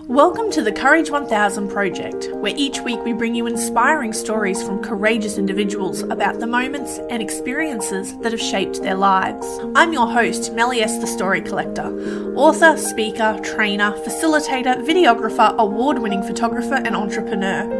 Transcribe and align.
Welcome 0.00 0.50
to 0.52 0.62
the 0.62 0.72
Courage 0.72 1.10
1000 1.10 1.68
project, 1.68 2.28
where 2.34 2.54
each 2.56 2.80
week 2.80 3.04
we 3.04 3.12
bring 3.12 3.34
you 3.34 3.46
inspiring 3.46 4.12
stories 4.12 4.62
from 4.62 4.82
courageous 4.82 5.38
individuals 5.38 6.02
about 6.02 6.40
the 6.40 6.46
moments 6.46 6.98
and 7.08 7.22
experiences 7.22 8.16
that 8.18 8.32
have 8.32 8.40
shaped 8.40 8.82
their 8.82 8.96
lives. 8.96 9.46
I'm 9.76 9.92
your 9.92 10.10
host, 10.10 10.52
Melly 10.54 10.80
S. 10.80 10.98
the 10.98 11.06
Story 11.06 11.40
Collector, 11.40 12.34
author, 12.34 12.76
speaker, 12.76 13.38
trainer, 13.44 13.92
facilitator, 13.92 14.84
videographer, 14.84 15.56
award 15.56 15.98
winning 16.00 16.22
photographer, 16.22 16.74
and 16.74 16.96
entrepreneur. 16.96 17.70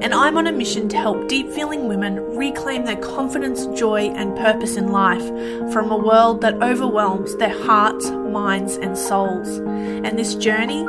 And 0.00 0.14
I'm 0.14 0.36
on 0.36 0.46
a 0.46 0.52
mission 0.52 0.88
to 0.90 0.96
help 0.96 1.26
deep 1.26 1.50
feeling 1.50 1.88
women 1.88 2.16
reclaim 2.36 2.84
their 2.84 3.00
confidence, 3.00 3.66
joy, 3.78 4.10
and 4.10 4.36
purpose 4.36 4.76
in 4.76 4.88
life 4.88 5.26
from 5.72 5.90
a 5.90 5.96
world 5.96 6.42
that 6.42 6.62
overwhelms 6.62 7.34
their 7.36 7.64
hearts, 7.64 8.08
minds, 8.10 8.76
and 8.76 8.96
souls. 8.96 9.48
And 9.58 10.18
this 10.18 10.34
journey 10.36 10.86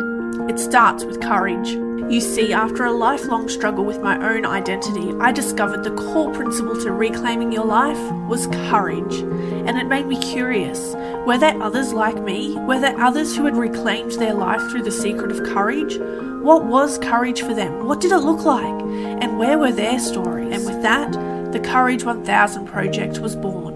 it 0.49 0.59
starts 0.59 1.05
with 1.05 1.21
courage. 1.21 1.69
You 2.11 2.19
see, 2.21 2.53
after 2.53 2.85
a 2.85 2.91
lifelong 2.91 3.49
struggle 3.49 3.85
with 3.85 4.01
my 4.01 4.15
own 4.17 4.45
identity, 4.45 5.13
I 5.19 5.31
discovered 5.31 5.83
the 5.83 5.95
core 5.95 6.33
principle 6.33 6.79
to 6.81 6.91
reclaiming 6.91 7.51
your 7.51 7.65
life 7.65 7.99
was 8.27 8.47
courage. 8.69 9.15
And 9.21 9.77
it 9.77 9.87
made 9.87 10.07
me 10.07 10.19
curious 10.19 10.93
were 11.25 11.37
there 11.37 11.61
others 11.63 11.93
like 11.93 12.21
me? 12.21 12.55
Were 12.59 12.79
there 12.79 12.99
others 12.99 13.35
who 13.35 13.45
had 13.45 13.55
reclaimed 13.55 14.11
their 14.13 14.33
life 14.33 14.61
through 14.69 14.83
the 14.83 14.91
secret 14.91 15.31
of 15.31 15.43
courage? 15.53 15.97
What 16.43 16.65
was 16.65 16.97
courage 16.97 17.41
for 17.41 17.53
them? 17.53 17.85
What 17.85 18.01
did 18.01 18.11
it 18.11 18.17
look 18.17 18.43
like? 18.43 18.81
And 19.23 19.39
where 19.39 19.57
were 19.57 19.71
their 19.71 19.99
stories? 19.99 20.53
And 20.53 20.65
with 20.65 20.81
that, 20.81 21.13
the 21.53 21.59
Courage 21.59 22.03
1000 22.03 22.65
project 22.65 23.19
was 23.19 23.35
born. 23.35 23.72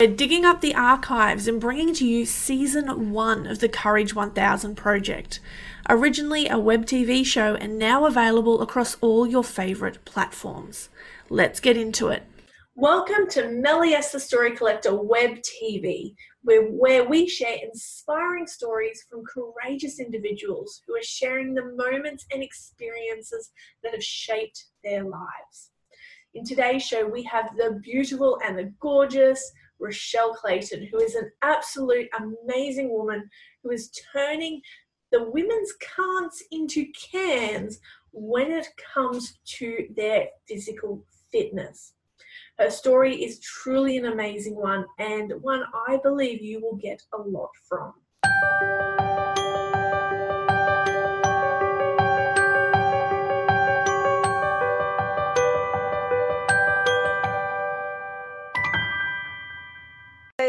We're 0.00 0.14
digging 0.14 0.44
up 0.44 0.60
the 0.60 0.76
archives 0.76 1.48
and 1.48 1.60
bringing 1.60 1.92
to 1.94 2.06
you 2.06 2.24
season 2.24 3.10
one 3.10 3.48
of 3.48 3.58
the 3.58 3.68
Courage 3.68 4.14
1000 4.14 4.76
project 4.76 5.40
originally 5.88 6.46
a 6.48 6.56
web 6.56 6.86
TV 6.86 7.26
show 7.26 7.56
and 7.56 7.80
now 7.80 8.04
available 8.04 8.62
across 8.62 8.96
all 9.00 9.26
your 9.26 9.42
favourite 9.42 10.04
platforms. 10.04 10.88
Let's 11.28 11.58
get 11.58 11.76
into 11.76 12.10
it. 12.10 12.22
Welcome 12.76 13.28
to 13.30 13.48
Melly 13.48 13.96
the 14.12 14.20
Story 14.20 14.54
Collector 14.54 14.94
Web 14.94 15.38
TV, 15.38 16.14
where, 16.42 16.62
where 16.62 17.02
we 17.02 17.26
share 17.26 17.56
inspiring 17.60 18.46
stories 18.46 19.04
from 19.10 19.24
courageous 19.24 19.98
individuals 19.98 20.80
who 20.86 20.94
are 20.94 21.02
sharing 21.02 21.54
the 21.54 21.74
moments 21.74 22.24
and 22.32 22.40
experiences 22.40 23.50
that 23.82 23.94
have 23.94 24.04
shaped 24.04 24.66
their 24.84 25.02
lives. 25.02 25.72
In 26.34 26.44
today's 26.44 26.84
show, 26.84 27.04
we 27.04 27.24
have 27.24 27.56
the 27.56 27.80
beautiful 27.82 28.38
and 28.44 28.56
the 28.56 28.72
gorgeous 28.80 29.50
Rochelle 29.78 30.34
Clayton, 30.34 30.88
who 30.90 30.98
is 30.98 31.14
an 31.14 31.30
absolute 31.42 32.08
amazing 32.18 32.90
woman 32.90 33.28
who 33.62 33.70
is 33.70 33.90
turning 34.12 34.60
the 35.10 35.24
women's 35.30 35.72
can'ts 35.80 36.42
into 36.50 36.86
cans 36.92 37.80
when 38.12 38.50
it 38.50 38.68
comes 38.94 39.38
to 39.44 39.86
their 39.96 40.28
physical 40.46 41.04
fitness. 41.30 41.94
Her 42.58 42.70
story 42.70 43.22
is 43.22 43.40
truly 43.40 43.96
an 43.98 44.06
amazing 44.06 44.56
one 44.56 44.84
and 44.98 45.32
one 45.40 45.62
I 45.88 45.98
believe 46.02 46.42
you 46.42 46.60
will 46.60 46.76
get 46.76 47.00
a 47.12 47.18
lot 47.18 47.50
from. 47.68 47.94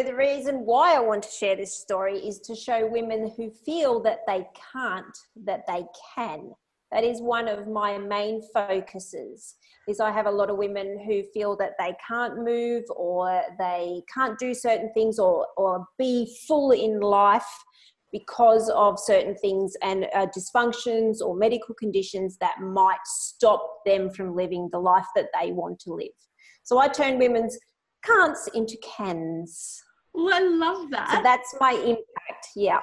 The 0.03 0.15
reason 0.15 0.65
why 0.65 0.95
I 0.95 0.99
want 0.99 1.23
to 1.23 1.31
share 1.31 1.55
this 1.55 1.77
story 1.77 2.17
is 2.17 2.39
to 2.39 2.55
show 2.55 2.87
women 2.87 3.31
who 3.35 3.51
feel 3.51 4.01
that 4.03 4.19
they 4.27 4.47
can't 4.71 5.17
that 5.45 5.65
they 5.67 5.83
can. 6.15 6.51
That 6.91 7.03
is 7.03 7.21
one 7.21 7.47
of 7.47 7.67
my 7.67 7.97
main 7.97 8.41
focuses. 8.53 9.55
Is 9.87 9.99
I 9.99 10.11
have 10.11 10.25
a 10.25 10.31
lot 10.31 10.49
of 10.49 10.57
women 10.57 10.99
who 11.05 11.23
feel 11.33 11.55
that 11.57 11.73
they 11.79 11.95
can't 12.07 12.43
move 12.43 12.83
or 12.95 13.41
they 13.57 14.01
can't 14.13 14.37
do 14.37 14.53
certain 14.53 14.91
things 14.93 15.19
or 15.19 15.47
or 15.57 15.85
be 15.97 16.35
full 16.47 16.71
in 16.71 16.99
life 16.99 17.47
because 18.11 18.69
of 18.69 18.99
certain 18.99 19.35
things 19.35 19.73
and 19.83 20.07
uh, 20.15 20.27
dysfunctions 20.35 21.21
or 21.21 21.35
medical 21.35 21.75
conditions 21.75 22.37
that 22.37 22.59
might 22.59 23.05
stop 23.05 23.81
them 23.85 24.09
from 24.09 24.35
living 24.35 24.67
the 24.71 24.79
life 24.79 25.05
that 25.15 25.27
they 25.39 25.51
want 25.51 25.79
to 25.79 25.93
live. 25.93 26.07
So 26.63 26.79
I 26.79 26.87
turn 26.87 27.19
women's 27.19 27.57
can'ts 28.03 28.47
into 28.53 28.77
cans. 28.77 29.83
Well, 30.23 30.33
I 30.33 30.47
love 30.47 30.91
that. 30.91 31.11
So 31.13 31.23
that's 31.23 31.55
my 31.59 31.71
impact. 31.71 32.47
Yeah. 32.55 32.79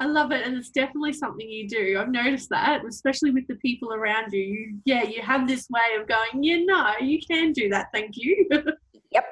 I 0.00 0.06
love 0.06 0.32
it, 0.32 0.44
and 0.44 0.56
it's 0.56 0.70
definitely 0.70 1.12
something 1.12 1.48
you 1.48 1.68
do. 1.68 1.98
I've 2.00 2.10
noticed 2.10 2.48
that, 2.50 2.84
especially 2.84 3.30
with 3.30 3.46
the 3.46 3.54
people 3.56 3.92
around 3.92 4.32
you. 4.32 4.40
You, 4.40 4.78
yeah, 4.84 5.04
you 5.04 5.22
have 5.22 5.46
this 5.46 5.68
way 5.70 6.00
of 6.00 6.08
going. 6.08 6.42
Yeah, 6.42 6.58
no, 6.64 6.92
you 7.00 7.20
can 7.24 7.52
do 7.52 7.68
that. 7.68 7.86
Thank 7.94 8.16
you. 8.16 8.48
yep, 9.12 9.24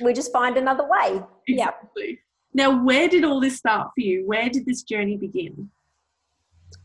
we 0.00 0.14
just 0.14 0.32
find 0.32 0.56
another 0.56 0.88
way. 0.88 1.22
Exactly. 1.46 2.08
Yep. 2.08 2.18
Now, 2.54 2.84
where 2.84 3.08
did 3.08 3.24
all 3.24 3.40
this 3.40 3.56
start 3.56 3.90
for 3.94 4.00
you? 4.00 4.22
Where 4.26 4.48
did 4.48 4.64
this 4.64 4.82
journey 4.82 5.16
begin? 5.18 5.70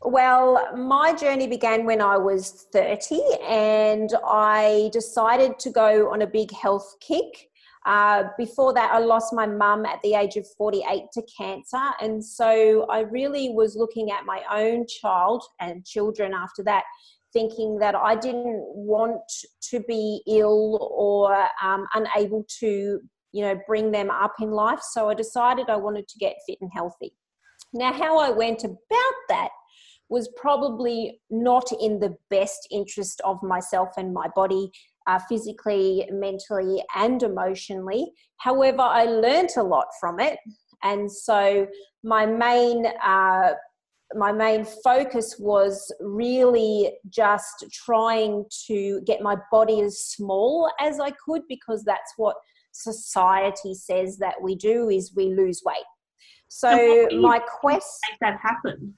Well, 0.02 0.76
my 0.76 1.14
journey 1.14 1.48
began 1.48 1.86
when 1.86 2.02
I 2.02 2.18
was 2.18 2.68
30 2.74 3.22
and 3.48 4.10
I 4.26 4.90
decided 4.94 5.60
to 5.60 5.70
go 5.70 6.12
on 6.12 6.22
a 6.22 6.28
big 6.28 6.52
health 6.52 6.96
kick. 7.00 7.49
Uh, 7.86 8.26
before 8.38 8.74
that, 8.74 8.92
I 8.92 9.00
lost 9.00 9.34
my 9.34 9.46
mum 9.46 9.86
at 9.86 10.02
the 10.02 10.16
age 10.16 10.36
of 10.36 10.46
48 10.58 11.04
to 11.14 11.24
cancer. 11.38 11.92
And 12.02 12.24
so 12.24 12.86
I 12.90 13.02
really 13.02 13.50
was 13.50 13.76
looking 13.76 14.12
at 14.12 14.26
my 14.26 14.42
own 14.52 14.86
child 14.88 15.44
and 15.60 15.86
children 15.86 16.34
after 16.34 16.64
that, 16.64 16.84
thinking 17.32 17.80
that 17.80 17.96
I 17.96 18.16
didn't 18.16 18.64
want 18.68 19.22
to 19.70 19.80
be 19.88 20.22
ill 20.28 20.78
or 20.92 21.34
um, 21.64 21.88
unable 21.94 22.46
to, 22.60 23.00
you 23.32 23.42
know, 23.42 23.60
bring 23.66 23.92
them 23.92 24.10
up 24.10 24.34
in 24.42 24.52
life. 24.52 24.82
So 24.82 25.10
I 25.10 25.14
decided 25.14 25.70
I 25.70 25.78
wanted 25.78 26.08
to 26.10 26.20
get 26.20 26.36
fit 26.46 26.58
and 26.62 26.72
healthy. 26.74 27.14
Now, 27.74 27.94
how 27.94 28.18
I 28.20 28.30
went 28.32 28.64
about 28.64 29.16
that 29.30 29.50
was 30.10 30.28
probably 30.36 31.22
not 31.30 31.72
in 31.80 32.00
the 32.00 32.18
best 32.30 32.68
interest 32.72 33.22
of 33.24 33.42
myself 33.44 33.90
and 33.96 34.14
my 34.14 34.28
body 34.36 34.72
uh, 35.10 35.20
physically, 35.28 36.08
mentally, 36.12 36.84
and 36.96 37.24
emotionally. 37.24 38.12
However, 38.38 38.82
I 38.82 39.06
learnt 39.06 39.54
a 39.58 39.64
lot 39.64 39.88
from 40.00 40.20
it, 40.20 40.38
and 40.84 41.12
so 41.12 41.68
my 42.04 42.26
main 42.26 42.86
uh, 43.04 43.54
my 44.16 44.32
main 44.32 44.66
focus 44.84 45.36
was 45.40 45.92
really 46.00 46.92
just 47.10 47.66
trying 47.72 48.46
to 48.68 49.02
get 49.06 49.22
my 49.22 49.36
body 49.52 49.82
as 49.82 50.00
small 50.00 50.72
as 50.80 51.00
I 51.00 51.12
could 51.12 51.44
because 51.48 51.84
that's 51.84 52.14
what 52.18 52.36
society 52.72 53.74
says 53.76 54.18
that 54.18 54.36
we 54.42 54.56
do 54.56 54.90
is 54.90 55.14
we 55.16 55.26
lose 55.34 55.62
weight. 55.66 55.92
So 56.48 57.08
my 57.22 57.40
quest 57.40 58.00
make 58.10 58.20
that 58.22 58.40
happen. 58.42 58.96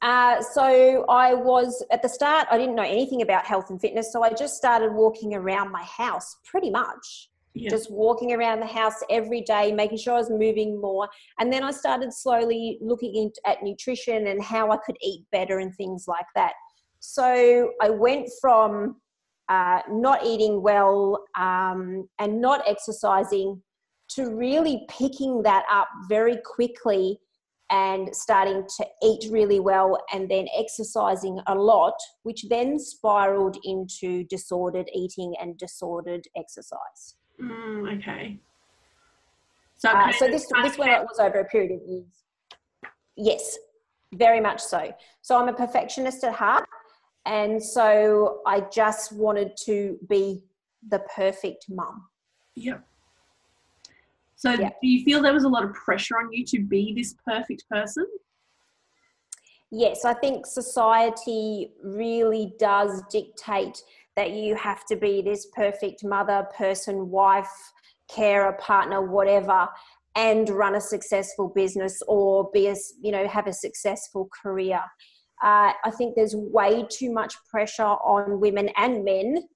Uh, 0.00 0.40
so 0.40 1.04
I 1.08 1.34
was 1.34 1.84
at 1.90 2.02
the 2.02 2.08
start, 2.08 2.46
I 2.50 2.58
didn't 2.58 2.76
know 2.76 2.82
anything 2.84 3.22
about 3.22 3.44
health 3.44 3.70
and 3.70 3.80
fitness. 3.80 4.12
So 4.12 4.22
I 4.22 4.32
just 4.32 4.56
started 4.56 4.92
walking 4.92 5.34
around 5.34 5.72
my 5.72 5.82
house 5.82 6.36
pretty 6.44 6.70
much. 6.70 7.30
Yeah. 7.54 7.70
Just 7.70 7.90
walking 7.90 8.32
around 8.32 8.60
the 8.60 8.66
house 8.66 9.02
every 9.10 9.40
day, 9.40 9.72
making 9.72 9.98
sure 9.98 10.14
I 10.14 10.18
was 10.18 10.30
moving 10.30 10.80
more. 10.80 11.08
And 11.40 11.52
then 11.52 11.64
I 11.64 11.72
started 11.72 12.12
slowly 12.12 12.78
looking 12.80 13.32
at 13.46 13.64
nutrition 13.64 14.28
and 14.28 14.40
how 14.42 14.70
I 14.70 14.76
could 14.76 14.96
eat 15.02 15.24
better 15.32 15.58
and 15.58 15.74
things 15.74 16.04
like 16.06 16.26
that. 16.36 16.52
So 17.00 17.72
I 17.80 17.90
went 17.90 18.28
from 18.40 18.96
uh, 19.48 19.80
not 19.90 20.24
eating 20.24 20.62
well 20.62 21.24
um, 21.36 22.08
and 22.20 22.40
not 22.40 22.62
exercising 22.68 23.60
to 24.10 24.34
really 24.34 24.86
picking 24.88 25.42
that 25.42 25.64
up 25.70 25.88
very 26.08 26.38
quickly 26.44 27.18
and 27.70 28.14
starting 28.14 28.64
to 28.78 28.86
eat 29.02 29.30
really 29.30 29.60
well 29.60 30.02
and 30.12 30.30
then 30.30 30.46
exercising 30.56 31.40
a 31.46 31.54
lot, 31.54 31.94
which 32.22 32.46
then 32.48 32.78
spiraled 32.78 33.56
into 33.64 34.24
disordered 34.24 34.88
eating 34.94 35.34
and 35.40 35.58
disordered 35.58 36.24
exercise. 36.36 37.16
Mm, 37.40 37.98
okay. 37.98 38.38
So, 39.76 39.90
uh, 39.90 40.12
so 40.12 40.26
this 40.26 40.46
this 40.62 40.76
went 40.76 41.02
was 41.04 41.18
over 41.20 41.38
a 41.38 41.44
period 41.44 41.72
of 41.72 41.86
years. 41.86 42.24
Yes, 43.16 43.58
very 44.14 44.40
much 44.40 44.60
so. 44.60 44.92
So 45.22 45.36
I'm 45.38 45.48
a 45.48 45.52
perfectionist 45.52 46.24
at 46.24 46.34
heart, 46.34 46.66
and 47.26 47.62
so 47.62 48.40
I 48.46 48.60
just 48.72 49.12
wanted 49.12 49.56
to 49.66 49.98
be 50.08 50.44
the 50.88 51.00
perfect 51.14 51.66
mum. 51.68 52.08
Yep. 52.56 52.82
So, 54.38 54.52
yeah. 54.52 54.68
do 54.80 54.88
you 54.88 55.04
feel 55.04 55.20
there 55.20 55.34
was 55.34 55.42
a 55.42 55.48
lot 55.48 55.64
of 55.64 55.74
pressure 55.74 56.16
on 56.16 56.32
you 56.32 56.44
to 56.46 56.62
be 56.62 56.94
this 56.94 57.16
perfect 57.26 57.64
person? 57.68 58.06
Yes, 59.72 60.04
I 60.04 60.14
think 60.14 60.46
society 60.46 61.72
really 61.82 62.54
does 62.56 63.02
dictate 63.10 63.82
that 64.14 64.30
you 64.30 64.54
have 64.54 64.86
to 64.86 64.96
be 64.96 65.22
this 65.22 65.48
perfect 65.54 66.04
mother, 66.04 66.46
person, 66.56 67.10
wife, 67.10 67.50
carer, 68.08 68.52
partner, 68.52 69.02
whatever, 69.02 69.68
and 70.14 70.48
run 70.48 70.76
a 70.76 70.80
successful 70.80 71.48
business 71.48 72.00
or 72.06 72.48
be 72.52 72.68
a, 72.68 72.76
you 73.02 73.10
know, 73.10 73.26
have 73.26 73.48
a 73.48 73.52
successful 73.52 74.28
career. 74.42 74.80
Uh, 75.42 75.72
I 75.84 75.90
think 75.98 76.14
there's 76.14 76.36
way 76.36 76.86
too 76.88 77.12
much 77.12 77.34
pressure 77.50 77.82
on 77.82 78.38
women 78.38 78.70
and 78.76 79.04
men 79.04 79.48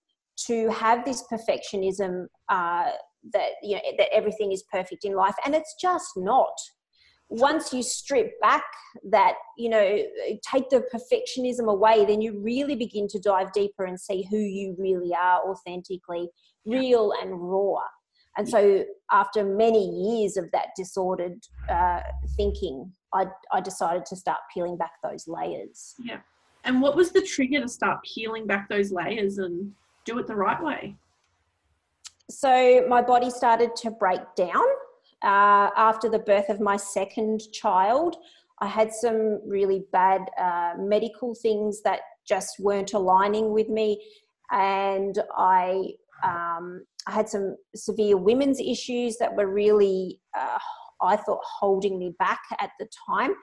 to 0.47 0.71
have 0.71 1.05
this 1.05 1.23
perfectionism 1.33 2.27
uh, 2.49 2.91
that 3.33 3.51
you 3.63 3.77
know 3.77 3.83
that 3.99 4.13
everything 4.13 4.53
is 4.53 4.63
perfect 4.71 5.05
in 5.05 5.15
life, 5.15 5.35
and 5.45 5.55
it's 5.55 5.75
just 5.81 6.13
not. 6.17 6.55
Once 7.29 7.73
you 7.73 7.83
strip 7.83 8.39
back 8.43 8.65
that, 9.05 9.37
you 9.57 9.71
know, 9.71 9.99
take 10.47 10.69
the 10.69 10.85
perfectionism 10.95 11.67
away, 11.67 12.05
then 12.05 12.21
you 12.21 12.39
really 12.39 12.77
begin 12.77 13.09
to 13.09 13.19
dive 13.19 13.51
deeper 13.55 13.87
and 13.87 13.99
see 13.99 14.27
who 14.31 14.37
you 14.37 14.77
really 14.79 15.15
are 15.15 15.41
authentically, 15.49 16.29
real 16.67 17.15
and 17.23 17.31
raw. 17.33 17.79
And 18.37 18.47
so, 18.47 18.85
after 19.11 19.45
many 19.45 19.89
years 19.89 20.37
of 20.37 20.51
that 20.53 20.69
disordered 20.77 21.39
uh, 21.71 22.01
thinking, 22.37 22.93
I, 23.13 23.27
I 23.51 23.61
decided 23.61 24.07
to 24.07 24.17
start 24.17 24.41
peeling 24.53 24.77
back 24.77 24.93
those 25.03 25.29
layers. 25.29 25.95
Yeah. 26.03 26.21
And 26.65 26.81
what 26.81 26.97
was 26.97 27.13
the 27.13 27.23
trigger 27.23 27.61
to 27.61 27.69
start 27.69 28.01
peeling 28.15 28.47
back 28.47 28.69
those 28.69 28.93
layers 28.93 29.39
and 29.39 29.73
do 30.05 30.19
it 30.19 30.27
the 30.27 30.37
right 30.37 30.63
way? 30.63 30.97
So, 32.33 32.87
my 32.89 33.03
body 33.03 33.29
started 33.29 33.77
to 33.77 33.91
break 33.91 34.21
down 34.37 34.65
uh, 35.23 35.69
after 35.77 36.09
the 36.09 36.19
birth 36.19 36.49
of 36.49 36.61
my 36.61 36.77
second 36.77 37.43
child. 37.53 38.17
I 38.61 38.69
had 38.69 38.91
some 38.93 39.41
really 39.47 39.85
bad 39.93 40.23
uh, 40.41 40.73
medical 40.79 41.35
things 41.35 41.83
that 41.83 42.01
just 42.27 42.59
weren't 42.59 42.95
aligning 42.95 43.53
with 43.53 43.69
me, 43.69 44.03
and 44.51 45.19
I 45.37 45.91
um, 46.25 46.85
I 47.07 47.13
had 47.13 47.29
some 47.29 47.57
severe 47.75 48.17
women's 48.17 48.61
issues 48.61 49.19
that 49.19 49.35
were 49.37 49.49
really, 49.49 50.21
uh, 50.39 50.59
I 51.03 51.17
thought, 51.17 51.41
holding 51.45 51.99
me 51.99 52.15
back 52.19 52.41
at 52.61 52.71
the 52.79 52.87
time. 53.11 53.35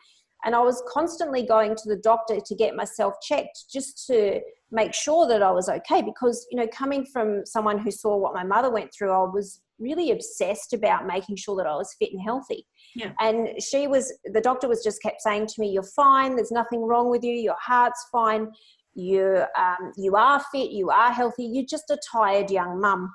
And 0.46 0.56
I 0.56 0.62
was 0.62 0.82
constantly 0.88 1.46
going 1.46 1.76
to 1.76 1.90
the 1.90 1.98
doctor 1.98 2.40
to 2.40 2.56
get 2.56 2.76
myself 2.76 3.16
checked 3.22 3.66
just 3.72 4.08
to 4.08 4.40
make 4.72 4.94
sure 4.94 5.28
that 5.28 5.42
I 5.42 5.52
was 5.52 5.70
okay. 5.70 6.02
Because, 6.02 6.46
you 6.52 6.58
know, 6.58 6.68
coming 6.68 7.06
from 7.06 7.46
someone 7.46 7.80
who 7.80 7.92
saw 7.92 8.18
what 8.18 8.34
my 8.34 8.44
mother 8.44 8.70
went 8.70 8.94
through, 8.94 9.12
I 9.12 9.24
was 9.24 9.62
really 9.80 10.12
obsessed 10.12 10.74
about 10.74 11.08
making 11.08 11.38
sure 11.38 11.56
that 11.58 11.66
I 11.68 11.76
was 11.76 11.96
fit 11.98 12.12
and 12.12 12.22
healthy. 12.22 12.66
Yeah. 12.96 13.12
And 13.20 13.62
she 13.62 13.88
was, 13.88 14.14
the 14.26 14.42
doctor 14.42 14.68
was 14.68 14.84
just 14.84 15.02
kept 15.02 15.22
saying 15.22 15.48
to 15.48 15.62
me, 15.62 15.70
You're 15.70 15.84
fine, 15.84 16.36
there's 16.36 16.52
nothing 16.52 16.82
wrong 16.82 17.10
with 17.10 17.24
you, 17.24 17.34
your 17.34 17.58
heart's 17.60 18.06
fine, 18.12 18.50
you, 18.94 19.44
um, 19.58 19.94
you 19.98 20.16
are 20.16 20.42
fit, 20.52 20.72
you 20.72 20.90
are 20.90 21.12
healthy, 21.12 21.46
you're 21.46 21.66
just 21.66 21.90
a 21.90 21.98
tired 22.12 22.52
young 22.52 22.82
mum 22.82 23.12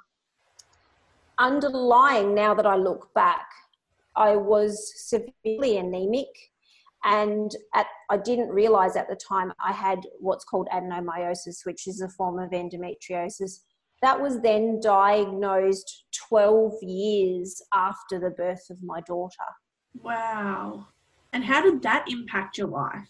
underlying 1.39 2.35
now 2.35 2.55
that 2.55 2.67
I 2.67 2.77
look 2.77 3.13
back, 3.15 3.47
I 4.17 4.37
was 4.37 4.93
severely 4.97 5.77
anemic 5.77 6.29
and 7.05 7.55
at, 7.75 7.87
I 8.11 8.17
didn't 8.17 8.49
realize 8.49 8.97
at 8.97 9.09
the 9.09 9.17
time 9.17 9.53
I 9.65 9.73
had 9.73 10.01
what's 10.19 10.45
called 10.45 10.69
adenomyosis, 10.73 11.65
which 11.65 11.87
is 11.87 12.01
a 12.01 12.09
form 12.09 12.39
of 12.39 12.51
endometriosis. 12.51 13.61
That 14.03 14.21
was 14.21 14.41
then 14.41 14.81
diagnosed 14.81 16.05
12 16.29 16.83
years 16.83 17.63
after 17.75 18.19
the 18.19 18.31
birth 18.31 18.69
of 18.71 18.83
my 18.83 19.01
daughter. 19.03 19.35
Wow. 20.03 20.89
And 21.33 21.45
how 21.45 21.63
did 21.63 21.83
that 21.83 22.07
impact 22.09 22.59
your 22.59 22.69
life? 22.69 23.09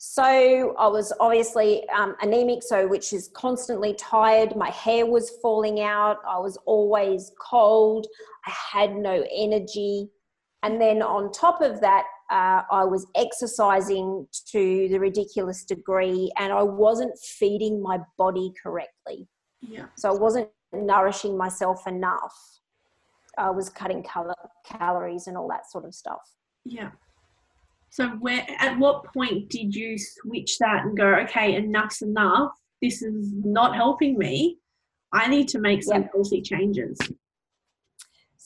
So 0.00 0.76
I 0.78 0.86
was 0.86 1.12
obviously 1.18 1.88
um, 1.90 2.14
anemic, 2.22 2.62
so 2.62 2.86
which 2.86 3.12
is 3.12 3.30
constantly 3.34 3.94
tired. 3.94 4.54
My 4.54 4.70
hair 4.70 5.04
was 5.04 5.32
falling 5.42 5.80
out. 5.80 6.18
I 6.28 6.38
was 6.38 6.56
always 6.66 7.32
cold. 7.40 8.06
I 8.46 8.52
had 8.72 8.94
no 8.94 9.26
energy. 9.34 10.08
And 10.62 10.80
then 10.80 11.02
on 11.02 11.30
top 11.32 11.60
of 11.60 11.80
that, 11.80 12.04
uh, 12.30 12.62
I 12.70 12.84
was 12.84 13.06
exercising 13.14 14.26
to 14.50 14.88
the 14.90 14.98
ridiculous 14.98 15.64
degree 15.64 16.30
and 16.36 16.52
I 16.52 16.62
wasn't 16.62 17.18
feeding 17.18 17.82
my 17.82 18.00
body 18.18 18.52
correctly. 18.62 19.28
Yeah. 19.60 19.86
So 19.96 20.10
I 20.10 20.18
wasn't 20.18 20.48
nourishing 20.72 21.38
myself 21.38 21.86
enough. 21.86 22.34
I 23.38 23.50
was 23.50 23.70
cutting 23.70 24.02
cal- 24.02 24.34
calories 24.66 25.26
and 25.28 25.36
all 25.36 25.48
that 25.48 25.70
sort 25.70 25.84
of 25.84 25.94
stuff. 25.94 26.20
Yeah. 26.64 26.90
So 27.90 28.08
where 28.20 28.44
at 28.58 28.78
what 28.78 29.04
point 29.14 29.48
did 29.48 29.74
you 29.74 29.96
switch 29.96 30.58
that 30.58 30.84
and 30.84 30.96
go, 30.96 31.14
okay, 31.22 31.54
enough's 31.54 32.02
enough. 32.02 32.52
This 32.82 33.02
is 33.02 33.32
not 33.44 33.74
helping 33.74 34.18
me. 34.18 34.58
I 35.12 35.28
need 35.28 35.48
to 35.48 35.58
make 35.58 35.82
some 35.82 36.02
yep. 36.02 36.10
healthy 36.12 36.42
changes. 36.42 36.98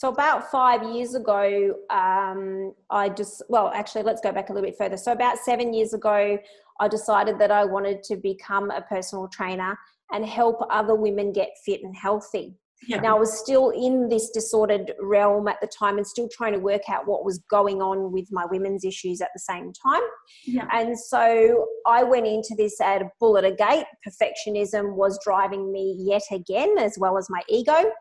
So 0.03 0.09
about 0.09 0.51
five 0.51 0.83
years 0.83 1.15
ago, 1.15 1.77
um, 1.89 2.75
I 2.91 3.09
just 3.09 3.41
well, 3.49 3.71
actually, 3.73 4.03
let's 4.03 4.21
go 4.21 4.33
back 4.33 4.49
a 4.49 4.53
little 4.53 4.69
bit 4.69 4.77
further. 4.77 4.97
So 4.97 5.13
about 5.13 5.39
seven 5.39 5.73
years 5.73 5.95
ago, 5.95 6.41
I 6.81 6.89
decided 6.89 7.39
that 7.39 7.53
I 7.53 7.65
wanted 7.65 8.03
to 8.05 8.17
become 8.17 8.73
a 8.73 8.81
personal 8.81 9.29
trainer 9.29 9.79
and 10.11 10.27
help 10.27 10.57
other 10.71 10.97
women 10.97 11.33
get 11.33 11.51
fit 11.65 11.85
and 11.85 11.95
healthy. 11.95 12.57
Yeah. 12.89 13.01
Now, 13.01 13.17
I 13.17 13.21
was 13.21 13.39
still 13.39 13.71
in 13.71 14.09
this 14.09 14.31
disordered 14.31 14.93
realm 15.01 15.47
at 15.47 15.61
the 15.61 15.69
time 15.69 15.99
and 15.99 16.07
still 16.07 16.29
trying 16.33 16.55
to 16.55 16.59
work 16.59 16.83
out 16.89 17.07
what 17.07 17.25
was 17.25 17.39
going 17.49 17.81
on 17.81 18.11
with 18.11 18.27
my 18.33 18.45
women's 18.45 18.85
issues 18.85 19.21
at 19.21 19.29
the 19.33 19.39
same 19.39 19.73
time. 19.73 20.03
Yeah. 20.45 20.67
And 20.73 20.99
so 20.99 21.65
I 21.87 22.03
went 22.03 22.27
into 22.27 22.57
this 22.59 22.81
at 22.81 23.03
a 23.03 23.11
bull 23.21 23.39
at 23.39 23.45
a 23.45 23.53
gate. 23.53 23.85
Perfectionism 24.05 24.97
was 24.97 25.17
driving 25.25 25.71
me 25.71 25.95
yet 25.97 26.25
again, 26.33 26.77
as 26.77 26.99
well 26.99 27.17
as 27.17 27.31
my 27.31 27.43
ego. 27.49 27.93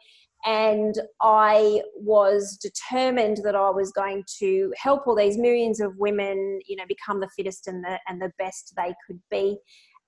And 0.45 0.95
I 1.21 1.81
was 1.95 2.57
determined 2.57 3.41
that 3.43 3.55
I 3.55 3.69
was 3.69 3.91
going 3.91 4.23
to 4.39 4.73
help 4.75 5.05
all 5.05 5.15
these 5.15 5.37
millions 5.37 5.79
of 5.79 5.95
women, 5.97 6.59
you 6.67 6.75
know, 6.75 6.85
become 6.87 7.19
the 7.19 7.29
fittest 7.35 7.67
and 7.67 7.83
the, 7.83 7.99
and 8.07 8.21
the 8.21 8.31
best 8.39 8.73
they 8.75 8.93
could 9.05 9.19
be. 9.29 9.57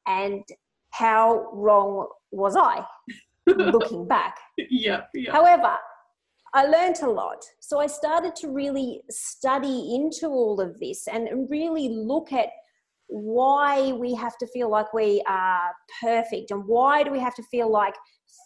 And 0.08 0.44
how 0.92 1.50
wrong 1.54 2.08
was 2.32 2.56
I? 2.56 2.84
looking 3.48 4.08
back. 4.08 4.38
Yeah, 4.58 5.02
yeah. 5.14 5.32
However, 5.32 5.76
I 6.54 6.66
learned 6.66 6.98
a 7.02 7.10
lot. 7.10 7.44
So 7.60 7.80
I 7.80 7.88
started 7.88 8.36
to 8.38 8.50
really 8.50 9.02
study 9.10 9.96
into 9.96 10.28
all 10.28 10.62
of 10.62 10.80
this 10.80 11.08
and 11.08 11.50
really 11.50 11.90
look 11.90 12.32
at 12.32 12.50
why 13.08 13.92
we 13.94 14.14
have 14.16 14.38
to 14.38 14.48
feel 14.48 14.70
like 14.70 14.94
we 14.94 15.24
are 15.28 15.72
perfect 16.02 16.52
and 16.52 16.66
why 16.66 17.04
do 17.04 17.12
we 17.12 17.20
have 17.20 17.36
to 17.36 17.44
feel 17.44 17.72
like 17.72 17.96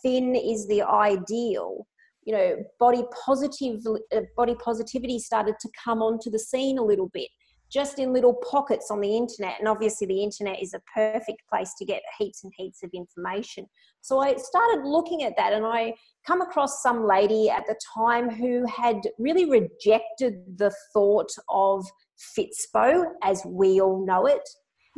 thin 0.01 0.35
is 0.35 0.67
the 0.67 0.81
ideal 0.81 1.87
you 2.23 2.33
know 2.33 2.57
body 2.79 3.03
positive 3.25 3.81
uh, 4.15 4.21
body 4.35 4.55
positivity 4.55 5.19
started 5.19 5.55
to 5.59 5.69
come 5.83 6.01
onto 6.01 6.29
the 6.29 6.39
scene 6.39 6.77
a 6.77 6.83
little 6.83 7.09
bit 7.13 7.29
just 7.69 7.99
in 7.99 8.13
little 8.13 8.33
pockets 8.49 8.89
on 8.91 9.01
the 9.01 9.17
internet. 9.17 9.59
And 9.59 9.67
obviously, 9.67 10.07
the 10.07 10.23
internet 10.23 10.61
is 10.61 10.73
a 10.73 10.81
perfect 10.93 11.41
place 11.49 11.73
to 11.77 11.85
get 11.85 12.01
heaps 12.17 12.43
and 12.43 12.53
heaps 12.55 12.83
of 12.83 12.91
information. 12.93 13.65
So 14.01 14.19
I 14.19 14.35
started 14.35 14.85
looking 14.85 15.23
at 15.23 15.35
that 15.37 15.53
and 15.53 15.65
I 15.65 15.93
come 16.25 16.41
across 16.41 16.81
some 16.81 17.05
lady 17.05 17.49
at 17.49 17.65
the 17.67 17.75
time 17.95 18.29
who 18.29 18.65
had 18.65 18.97
really 19.17 19.49
rejected 19.49 20.35
the 20.57 20.73
thought 20.93 21.31
of 21.49 21.85
Fitspo 22.37 23.05
as 23.23 23.43
we 23.45 23.81
all 23.81 24.05
know 24.05 24.25
it. 24.27 24.47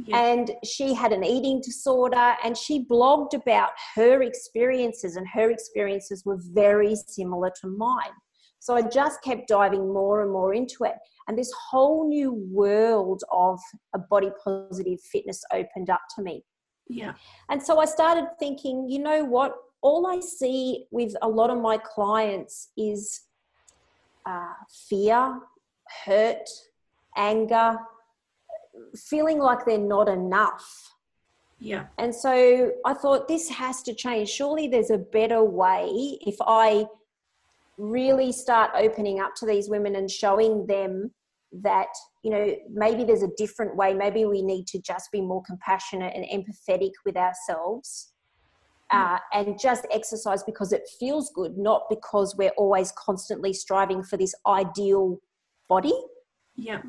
Yeah. 0.05 0.17
And 0.17 0.51
she 0.63 0.93
had 0.93 1.11
an 1.11 1.23
eating 1.23 1.61
disorder 1.61 2.35
and 2.43 2.57
she 2.57 2.85
blogged 2.85 3.33
about 3.33 3.71
her 3.95 4.21
experiences, 4.21 5.15
and 5.15 5.27
her 5.33 5.51
experiences 5.51 6.23
were 6.25 6.39
very 6.53 6.95
similar 6.95 7.51
to 7.61 7.67
mine. 7.67 8.13
So 8.59 8.75
I 8.75 8.81
just 8.81 9.23
kept 9.23 9.47
diving 9.47 9.91
more 9.91 10.21
and 10.21 10.31
more 10.31 10.53
into 10.53 10.83
it. 10.83 10.95
And 11.27 11.37
this 11.37 11.51
whole 11.69 12.07
new 12.07 12.33
world 12.51 13.23
of 13.31 13.59
a 13.95 13.99
body 13.99 14.31
positive 14.43 14.99
fitness 15.01 15.43
opened 15.53 15.89
up 15.89 16.01
to 16.15 16.21
me. 16.21 16.43
Yeah. 16.87 17.13
And 17.49 17.61
so 17.61 17.79
I 17.79 17.85
started 17.85 18.25
thinking, 18.39 18.89
you 18.89 18.99
know 18.99 19.23
what? 19.23 19.53
All 19.81 20.07
I 20.07 20.19
see 20.19 20.87
with 20.91 21.13
a 21.21 21.27
lot 21.27 21.49
of 21.49 21.59
my 21.59 21.77
clients 21.77 22.71
is 22.75 23.21
uh, 24.25 24.53
fear, 24.89 25.39
hurt, 26.05 26.49
anger, 27.15 27.77
feeling 28.95 29.39
like 29.39 29.65
they're 29.65 29.77
not 29.77 30.07
enough. 30.07 30.93
Yeah. 31.59 31.87
And 31.97 32.15
so 32.15 32.71
I 32.85 32.93
thought 32.93 33.27
this 33.27 33.49
has 33.49 33.81
to 33.83 33.93
change. 33.93 34.29
Surely 34.29 34.67
there's 34.67 34.91
a 34.91 34.97
better 34.97 35.43
way 35.43 36.17
if 36.21 36.35
I 36.39 36.85
really 37.77 38.31
start 38.31 38.71
opening 38.75 39.19
up 39.19 39.33
to 39.35 39.45
these 39.45 39.69
women 39.69 39.95
and 39.95 40.11
showing 40.11 40.67
them 40.67 41.11
that 41.51 41.87
you 42.23 42.29
know 42.29 42.55
maybe 42.71 43.03
there's 43.03 43.23
a 43.23 43.29
different 43.37 43.75
way 43.75 43.93
maybe 43.93 44.25
we 44.25 44.41
need 44.41 44.67
to 44.67 44.79
just 44.81 45.11
be 45.11 45.21
more 45.21 45.41
compassionate 45.43 46.13
and 46.15 46.25
empathetic 46.25 46.91
with 47.05 47.17
ourselves 47.17 48.11
uh, 48.91 49.17
and 49.33 49.59
just 49.59 49.87
exercise 49.91 50.43
because 50.43 50.73
it 50.73 50.87
feels 50.99 51.31
good 51.33 51.57
not 51.57 51.83
because 51.89 52.35
we're 52.35 52.51
always 52.57 52.91
constantly 52.97 53.53
striving 53.53 54.03
for 54.03 54.17
this 54.17 54.35
ideal 54.45 55.17
body 55.67 55.93
yeah 56.55 56.81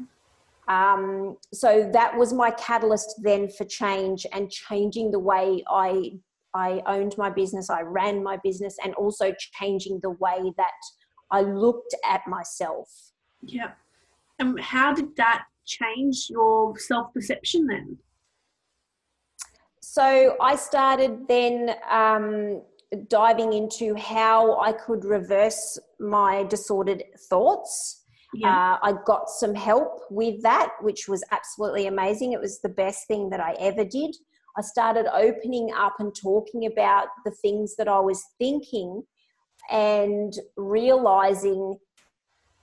um, 0.70 1.36
so 1.52 1.90
that 1.92 2.16
was 2.16 2.32
my 2.32 2.50
catalyst 2.52 3.20
then 3.22 3.48
for 3.48 3.64
change 3.64 4.24
and 4.32 4.50
changing 4.50 5.10
the 5.10 5.18
way 5.18 5.62
i 5.68 6.12
I 6.54 6.82
owned 6.86 7.14
my 7.16 7.30
business, 7.30 7.70
I 7.70 7.82
ran 7.82 8.22
my 8.22 8.36
business, 8.42 8.76
and 8.82 8.94
also 8.94 9.32
changing 9.52 10.00
the 10.02 10.10
way 10.10 10.52
that 10.56 10.72
I 11.30 11.42
looked 11.42 11.94
at 12.04 12.26
myself. 12.26 12.88
Yeah. 13.42 13.72
And 14.38 14.58
how 14.60 14.92
did 14.92 15.14
that 15.16 15.44
change 15.64 16.26
your 16.28 16.76
self 16.78 17.12
perception 17.14 17.66
then? 17.66 17.98
So 19.80 20.36
I 20.40 20.56
started 20.56 21.26
then 21.28 21.74
um, 21.88 22.62
diving 23.08 23.52
into 23.52 23.94
how 23.96 24.60
I 24.60 24.72
could 24.72 25.04
reverse 25.04 25.78
my 25.98 26.44
disordered 26.44 27.04
thoughts. 27.28 27.99
Yeah. 28.34 28.74
Uh, 28.74 28.78
I 28.82 28.94
got 29.04 29.28
some 29.28 29.54
help 29.54 30.02
with 30.10 30.42
that, 30.42 30.70
which 30.80 31.08
was 31.08 31.24
absolutely 31.32 31.86
amazing. 31.86 32.32
It 32.32 32.40
was 32.40 32.60
the 32.60 32.68
best 32.68 33.06
thing 33.08 33.30
that 33.30 33.40
I 33.40 33.52
ever 33.58 33.84
did. 33.84 34.14
I 34.56 34.62
started 34.62 35.06
opening 35.12 35.72
up 35.76 35.94
and 35.98 36.14
talking 36.14 36.66
about 36.66 37.08
the 37.24 37.30
things 37.30 37.76
that 37.76 37.88
I 37.88 37.98
was 37.98 38.22
thinking 38.38 39.02
and 39.70 40.32
realizing 40.56 41.76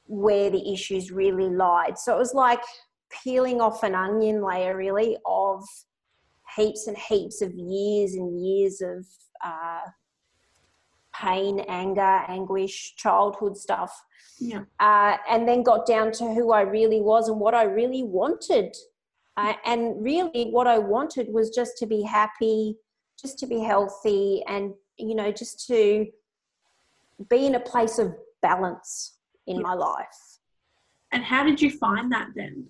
where 0.06 0.50
the 0.50 0.74
issues 0.74 1.12
really 1.12 1.50
lied. 1.50 1.98
So 1.98 2.16
it 2.16 2.20
was 2.20 2.34
like 2.34 2.62
peeling 3.24 3.62
off 3.62 3.84
an 3.84 3.96
onion 3.96 4.42
layer, 4.42 4.76
really, 4.76 5.18
of 5.26 5.64
heaps 6.56 6.88
and 6.88 6.98
heaps 6.98 7.42
of 7.42 7.54
years 7.54 8.14
and 8.14 8.46
years 8.46 8.82
of 8.82 9.06
uh, 9.46 9.82
pain, 11.22 11.60
anger, 11.68 12.22
anguish, 12.28 12.96
childhood 12.96 13.58
stuff. 13.58 14.04
Yeah. 14.40 14.62
Uh, 14.80 15.18
and 15.30 15.48
then 15.48 15.64
got 15.64 15.86
down 15.86 16.12
to 16.14 16.26
who 16.26 16.52
I 16.52 16.62
really 16.62 17.02
was 17.02 17.30
and 17.30 17.40
what 17.40 17.56
I 17.56 17.64
really 17.64 18.04
wanted. 18.04 18.76
Uh, 19.36 19.54
and 19.66 20.04
really, 20.04 20.50
what 20.52 20.68
I 20.68 20.80
wanted 20.80 21.32
was 21.32 21.50
just 21.50 21.78
to 21.78 21.86
be 21.86 22.02
happy, 22.02 22.76
just 23.20 23.38
to 23.40 23.48
be 23.48 23.60
healthy, 23.60 24.44
and, 24.48 24.74
you 24.98 25.16
know, 25.16 25.32
just 25.32 25.68
to 25.68 26.08
be 27.30 27.46
in 27.46 27.56
a 27.56 27.60
place 27.60 28.00
of 28.00 28.16
balance 28.42 29.18
in 29.46 29.58
yeah. 29.58 29.62
my 29.62 29.74
life. 29.74 30.40
And 31.12 31.24
how 31.24 31.44
did 31.44 31.62
you 31.62 31.72
find 31.72 32.12
that 32.12 32.30
then? 32.36 32.66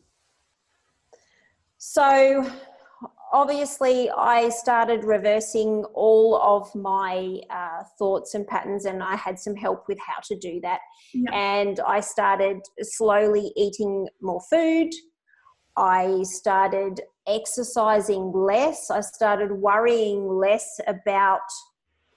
So, 1.77 2.49
obviously, 3.31 4.09
I 4.09 4.49
started 4.49 5.03
reversing 5.03 5.83
all 5.93 6.39
of 6.41 6.73
my 6.75 7.39
uh, 7.49 7.83
thoughts 7.97 8.33
and 8.33 8.47
patterns, 8.47 8.85
and 8.85 9.03
I 9.03 9.15
had 9.15 9.39
some 9.39 9.55
help 9.55 9.87
with 9.87 9.97
how 9.99 10.19
to 10.25 10.37
do 10.37 10.59
that. 10.61 10.79
Yep. 11.13 11.33
And 11.33 11.79
I 11.81 11.99
started 11.99 12.57
slowly 12.81 13.51
eating 13.55 14.07
more 14.21 14.41
food. 14.49 14.89
I 15.75 16.23
started 16.23 17.01
exercising 17.27 18.31
less. 18.33 18.89
I 18.89 19.01
started 19.01 19.51
worrying 19.51 20.27
less 20.27 20.79
about 20.87 21.41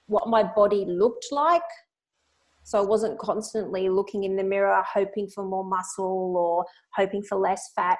what 0.07 0.27
my 0.27 0.43
body 0.43 0.85
looked 0.87 1.27
like. 1.31 1.61
So 2.63 2.79
I 2.79 2.85
wasn't 2.85 3.19
constantly 3.19 3.89
looking 3.89 4.23
in 4.23 4.35
the 4.35 4.43
mirror, 4.43 4.81
hoping 4.93 5.27
for 5.27 5.43
more 5.43 5.63
muscle 5.63 6.35
or 6.37 6.65
hoping 6.95 7.23
for 7.23 7.37
less 7.37 7.71
fat. 7.75 7.97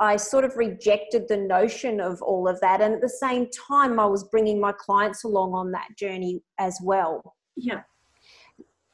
I 0.00 0.16
sort 0.16 0.44
of 0.44 0.56
rejected 0.56 1.26
the 1.28 1.36
notion 1.36 2.00
of 2.00 2.22
all 2.22 2.46
of 2.46 2.60
that. 2.60 2.80
And 2.80 2.94
at 2.94 3.00
the 3.00 3.08
same 3.08 3.48
time, 3.50 3.98
I 3.98 4.06
was 4.06 4.24
bringing 4.24 4.60
my 4.60 4.72
clients 4.72 5.24
along 5.24 5.54
on 5.54 5.72
that 5.72 5.88
journey 5.96 6.42
as 6.58 6.78
well. 6.82 7.34
Yeah. 7.56 7.82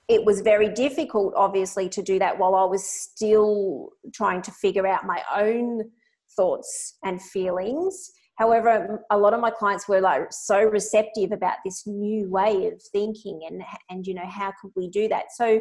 It 0.08 0.24
was 0.24 0.40
very 0.40 0.68
difficult, 0.68 1.34
obviously, 1.36 1.88
to 1.90 2.02
do 2.02 2.18
that 2.18 2.38
while 2.38 2.54
I 2.54 2.64
was 2.64 2.84
still 2.88 3.90
trying 4.14 4.42
to 4.42 4.50
figure 4.50 4.86
out 4.86 5.06
my 5.06 5.22
own 5.34 5.90
thoughts 6.36 6.96
and 7.04 7.20
feelings. 7.20 8.10
However, 8.36 9.04
a 9.10 9.18
lot 9.18 9.32
of 9.34 9.40
my 9.40 9.50
clients 9.50 9.86
were 9.86 10.00
like 10.00 10.32
so 10.32 10.62
receptive 10.62 11.32
about 11.32 11.56
this 11.64 11.86
new 11.86 12.28
way 12.30 12.66
of 12.66 12.82
thinking 12.92 13.42
and, 13.46 13.62
and 13.90 14.06
you 14.06 14.14
know, 14.14 14.26
how 14.26 14.52
could 14.60 14.72
we 14.74 14.88
do 14.88 15.06
that? 15.08 15.26
So 15.36 15.60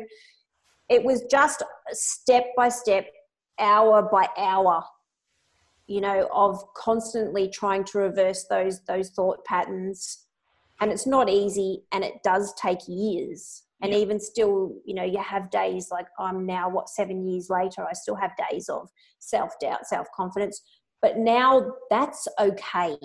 it 0.90 1.04
was 1.04 1.24
just 1.30 1.64
step 1.92 2.46
by 2.58 2.70
step, 2.70 3.06
hour 3.60 4.02
by 4.12 4.28
hour 4.38 4.84
you 5.88 6.02
know 6.02 6.30
of 6.34 6.62
constantly 6.76 7.50
trying 7.50 7.84
to 7.86 7.98
reverse 7.98 8.46
those 8.50 8.82
those 8.86 9.10
thought 9.10 9.44
patterns. 9.46 10.26
And 10.82 10.92
it's 10.92 11.08
not 11.08 11.30
easy 11.30 11.84
and 11.92 12.04
it 12.04 12.16
does 12.24 12.54
take 12.62 12.80
years. 12.88 13.64
And 13.82 13.92
yeah. 13.92 14.00
even 14.00 14.20
still 14.20 14.74
you 14.86 14.94
know 14.94 15.04
you 15.04 15.20
have 15.20 15.50
days 15.50 15.90
like 15.92 16.08
i'm 16.20 16.46
now 16.46 16.70
what 16.70 16.90
seven 16.90 17.28
years 17.30 17.50
later 17.50 17.84
i 17.84 17.94
still 17.94 18.16
have 18.16 18.32
days 18.50 18.70
of 18.70 18.90
self-doubt 19.20 19.86
self-confidence. 19.86 20.62
But 21.02 21.18
now 21.18 21.74
that's 21.90 22.28
okay. 22.40 22.98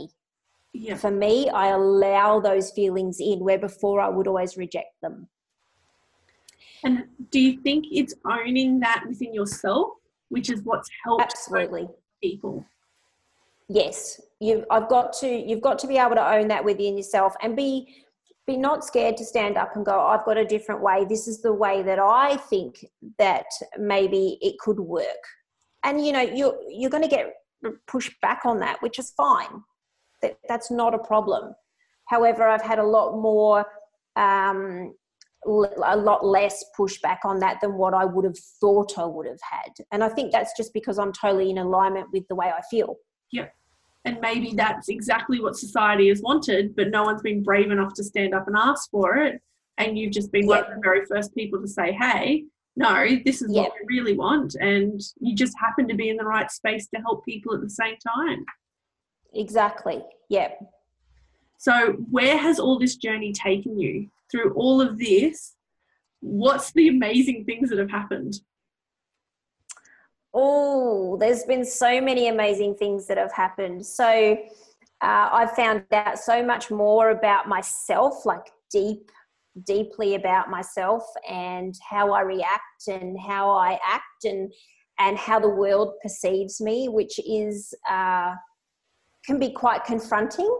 Yeah. 0.75 0.97
for 0.97 1.11
me 1.11 1.49
i 1.49 1.69
allow 1.69 2.41
those 2.41 2.71
feelings 2.71 3.19
in 3.21 3.41
where 3.41 3.59
before 3.59 4.01
i 4.01 4.09
would 4.09 4.29
always 4.29 4.57
reject 4.57 5.01
them. 5.03 5.29
And 6.85 7.05
do 7.31 7.41
you 7.41 7.61
think 7.63 7.87
it's 7.91 8.15
owning 8.25 8.79
that 8.81 9.03
within 9.09 9.35
yourself 9.35 9.89
which 10.29 10.51
is 10.51 10.61
what's 10.63 10.89
helped 11.05 11.23
absolutely 11.23 11.89
people. 12.23 12.65
Yes. 13.69 14.21
You've 14.41 14.65
i've 14.71 14.89
got 14.89 15.13
to 15.15 15.29
you've 15.29 15.61
got 15.61 15.79
to 15.81 15.87
be 15.87 15.99
able 15.99 16.15
to 16.15 16.33
own 16.35 16.49
that 16.49 16.65
within 16.65 16.97
yourself 16.97 17.35
and 17.43 17.57
be 17.57 18.05
be 18.47 18.57
not 18.57 18.85
scared 18.85 19.17
to 19.17 19.25
stand 19.25 19.57
up 19.57 19.77
and 19.77 19.85
go 19.85 20.07
i've 20.07 20.25
got 20.25 20.37
a 20.37 20.45
different 20.45 20.81
way. 20.81 21.05
This 21.05 21.27
is 21.29 21.43
the 21.43 21.53
way 21.53 21.83
that 21.83 21.99
i 21.99 22.37
think 22.37 22.85
that 23.19 23.47
maybe 23.79 24.39
it 24.41 24.59
could 24.59 24.81
work. 24.81 25.25
And 25.83 26.05
you 26.05 26.13
know 26.13 26.23
you're 26.23 26.59
you're 26.69 26.91
going 26.91 27.03
to 27.03 27.09
get 27.09 27.35
pushed 27.87 28.19
back 28.21 28.43
on 28.45 28.61
that 28.61 28.81
which 28.81 28.99
is 28.99 29.11
fine. 29.17 29.63
That, 30.23 30.39
that's 30.49 30.71
not 30.71 30.95
a 30.95 30.99
problem. 30.99 31.55
However 32.07 32.49
i've 32.49 32.63
had 32.63 32.79
a 32.79 32.85
lot 32.85 33.21
more 33.21 33.67
um, 34.17 34.95
a 35.47 35.97
lot 35.97 36.25
less 36.25 36.65
pushback 36.79 37.19
on 37.25 37.39
that 37.41 37.61
than 37.61 37.75
what 37.75 37.95
I 37.95 38.05
would 38.05 38.25
have 38.25 38.39
thought 38.61 38.99
I 38.99 39.05
would 39.05 39.27
have 39.27 39.41
had. 39.43 39.73
And 39.93 40.03
I 40.03 40.09
think 40.09 40.33
that's 40.33 40.53
just 40.57 40.73
because 40.75 40.99
I'm 40.99 41.13
totally 41.13 41.51
in 41.51 41.59
alignment 41.59 42.09
with 42.13 42.27
the 42.29 42.35
way 42.35 42.47
I 42.47 42.61
feel. 42.71 42.97
Yep. 43.33 43.53
And 44.05 44.21
maybe 44.21 44.53
that's 44.55 44.89
exactly 44.89 45.41
what 45.41 45.57
society 45.57 46.09
has 46.09 46.23
wanted, 46.23 46.75
but 46.75 46.91
no 46.91 47.05
one's 47.05 47.23
been 47.23 47.43
brave 47.43 47.71
enough 47.71 47.95
to 47.95 48.05
stand 48.05 48.35
up 48.35 48.47
and 48.47 48.57
ask 48.57 48.91
for 48.91 49.17
it. 49.17 49.41
And 49.77 49.99
you've 49.99 50.13
just 50.13 50.33
been 50.33 50.49
yep. 50.49 50.65
one 50.65 50.73
of 50.73 50.77
the 50.77 50.83
very 50.83 51.05
first 51.07 51.35
people 51.35 51.61
to 51.61 51.69
say, 51.69 51.93
hey, 51.93 52.45
no, 52.75 53.07
this 53.25 53.43
is 53.43 53.53
what 53.53 53.73
we 53.89 53.97
really 53.97 54.17
want. 54.17 54.55
And 54.55 55.01
you 55.21 55.35
just 55.35 55.55
happen 55.59 55.89
to 55.89 55.95
be 55.95 56.09
in 56.09 56.17
the 56.17 56.25
right 56.25 56.51
space 56.51 56.89
to 56.95 57.01
help 57.01 57.25
people 57.25 57.55
at 57.55 57.61
the 57.61 57.71
same 57.71 57.97
time. 57.97 58.45
Exactly. 59.35 60.03
Yep. 60.31 60.61
So, 61.59 61.95
where 62.11 62.39
has 62.39 62.61
all 62.61 62.79
this 62.79 62.97
journey 62.97 63.33
taken 63.33 63.79
you? 63.81 64.09
Through 64.31 64.53
all 64.55 64.81
of 64.81 64.99
this, 64.99 65.55
what's 66.21 66.73
the 66.73 66.89
amazing 66.89 67.45
things 67.45 67.71
that 67.71 67.79
have 67.79 67.91
happened? 67.91 68.35
Oh, 70.35 71.17
there's 71.19 71.45
been 71.45 71.65
so 71.65 72.01
many 72.01 72.29
amazing 72.29 72.75
things 72.77 73.07
that 73.07 73.19
have 73.19 73.33
happened. 73.33 73.85
So 73.85 74.37
uh, 75.01 75.29
I've 75.33 75.53
found 75.53 75.85
out 75.93 76.19
so 76.19 76.45
much 76.45 76.71
more 76.71 77.11
about 77.11 77.49
myself, 77.49 78.27
like 78.27 78.51
deep, 78.71 79.11
deeply 79.65 80.15
about 80.15 80.51
myself 80.51 81.03
and 81.29 81.75
how 81.89 82.13
I 82.13 82.21
react 82.21 82.89
and 82.89 83.19
how 83.19 83.51
I 83.51 83.79
act 83.87 84.25
and 84.25 84.53
and 85.01 85.17
how 85.17 85.39
the 85.39 85.49
world 85.49 85.95
perceives 86.03 86.61
me, 86.61 86.89
which 86.89 87.21
is 87.21 87.73
uh, 87.89 88.35
can 89.25 89.39
be 89.39 89.53
quite 89.53 89.85
confronting. 89.85 90.53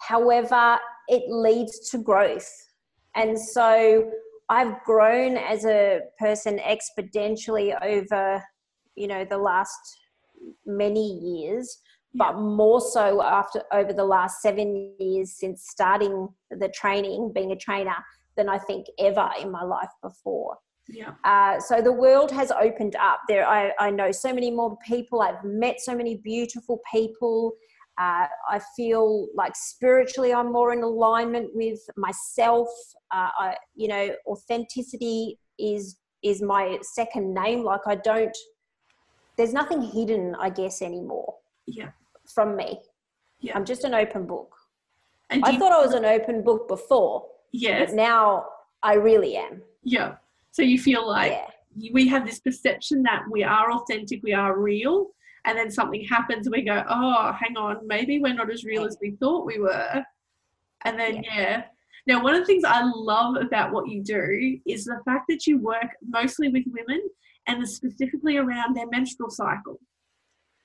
However, 0.00 0.78
it 1.08 1.24
leads 1.28 1.90
to 1.90 1.98
growth 1.98 2.50
and 3.16 3.38
so 3.38 4.10
I've 4.48 4.82
grown 4.84 5.36
as 5.36 5.64
a 5.64 6.00
person 6.18 6.58
exponentially 6.58 7.74
over, 7.82 8.42
you 8.94 9.06
know, 9.06 9.24
the 9.24 9.38
last 9.38 9.78
many 10.66 11.18
years, 11.22 11.78
but 12.14 12.34
more 12.38 12.80
so 12.80 13.22
after 13.22 13.62
over 13.72 13.92
the 13.92 14.04
last 14.04 14.42
seven 14.42 14.94
years 14.98 15.32
since 15.32 15.66
starting 15.68 16.28
the 16.50 16.68
training, 16.68 17.32
being 17.34 17.52
a 17.52 17.56
trainer, 17.56 17.96
than 18.36 18.48
I 18.48 18.58
think 18.58 18.86
ever 18.98 19.30
in 19.40 19.50
my 19.50 19.62
life 19.62 19.90
before. 20.02 20.56
Yeah. 20.88 21.12
Uh, 21.24 21.58
so 21.60 21.80
the 21.80 21.92
world 21.92 22.30
has 22.32 22.50
opened 22.50 22.96
up. 22.96 23.20
There, 23.28 23.46
I, 23.46 23.72
I 23.78 23.90
know 23.90 24.12
so 24.12 24.34
many 24.34 24.50
more 24.50 24.76
people. 24.86 25.22
I've 25.22 25.42
met 25.44 25.80
so 25.80 25.96
many 25.96 26.16
beautiful 26.16 26.80
people. 26.92 27.52
Uh, 28.00 28.26
I 28.50 28.60
feel 28.76 29.28
like 29.34 29.54
spiritually 29.54 30.32
I'm 30.32 30.52
more 30.52 30.72
in 30.72 30.82
alignment 30.82 31.50
with 31.54 31.78
myself. 31.96 32.68
Uh, 33.12 33.28
I, 33.38 33.56
you 33.74 33.88
know, 33.88 34.10
authenticity 34.26 35.38
is 35.58 35.96
is 36.24 36.42
my 36.42 36.78
second 36.82 37.34
name. 37.34 37.62
Like 37.62 37.82
I 37.86 37.96
don't, 37.96 38.36
there's 39.36 39.52
nothing 39.52 39.82
hidden, 39.82 40.34
I 40.40 40.48
guess, 40.50 40.82
anymore. 40.82 41.34
Yeah. 41.66 41.90
From 42.34 42.56
me. 42.56 42.80
Yeah. 43.40 43.52
I'm 43.54 43.64
just 43.64 43.84
an 43.84 43.94
open 43.94 44.26
book. 44.26 44.56
And 45.30 45.44
I 45.44 45.56
thought 45.58 45.72
I 45.72 45.84
was 45.84 45.94
an 45.94 46.04
open 46.04 46.42
book 46.42 46.66
before. 46.66 47.26
Yes. 47.52 47.90
But 47.90 47.96
now 47.96 48.46
I 48.82 48.94
really 48.94 49.36
am. 49.36 49.62
Yeah. 49.82 50.14
So 50.50 50.62
you 50.62 50.78
feel 50.78 51.06
like 51.06 51.32
yeah. 51.76 51.90
we 51.92 52.08
have 52.08 52.26
this 52.26 52.40
perception 52.40 53.02
that 53.02 53.22
we 53.30 53.44
are 53.44 53.70
authentic, 53.72 54.22
we 54.22 54.32
are 54.32 54.58
real, 54.58 55.08
and 55.44 55.56
then 55.58 55.70
something 55.70 56.04
happens 56.04 56.48
we 56.50 56.62
go 56.62 56.82
oh 56.88 57.32
hang 57.32 57.56
on 57.56 57.76
maybe 57.86 58.18
we're 58.18 58.34
not 58.34 58.50
as 58.50 58.64
real 58.64 58.84
as 58.84 58.96
we 59.00 59.12
thought 59.20 59.46
we 59.46 59.58
were 59.58 60.02
and 60.84 60.98
then 60.98 61.22
yeah. 61.22 61.40
yeah. 61.40 61.62
now 62.06 62.22
one 62.22 62.34
of 62.34 62.40
the 62.40 62.46
things 62.46 62.64
i 62.64 62.82
love 62.82 63.36
about 63.36 63.72
what 63.72 63.88
you 63.88 64.02
do 64.02 64.58
is 64.66 64.84
the 64.84 65.00
fact 65.04 65.24
that 65.28 65.46
you 65.46 65.58
work 65.58 65.90
mostly 66.08 66.48
with 66.48 66.64
women 66.66 67.02
and 67.46 67.68
specifically 67.68 68.36
around 68.36 68.74
their 68.74 68.88
menstrual 68.88 69.30
cycle 69.30 69.78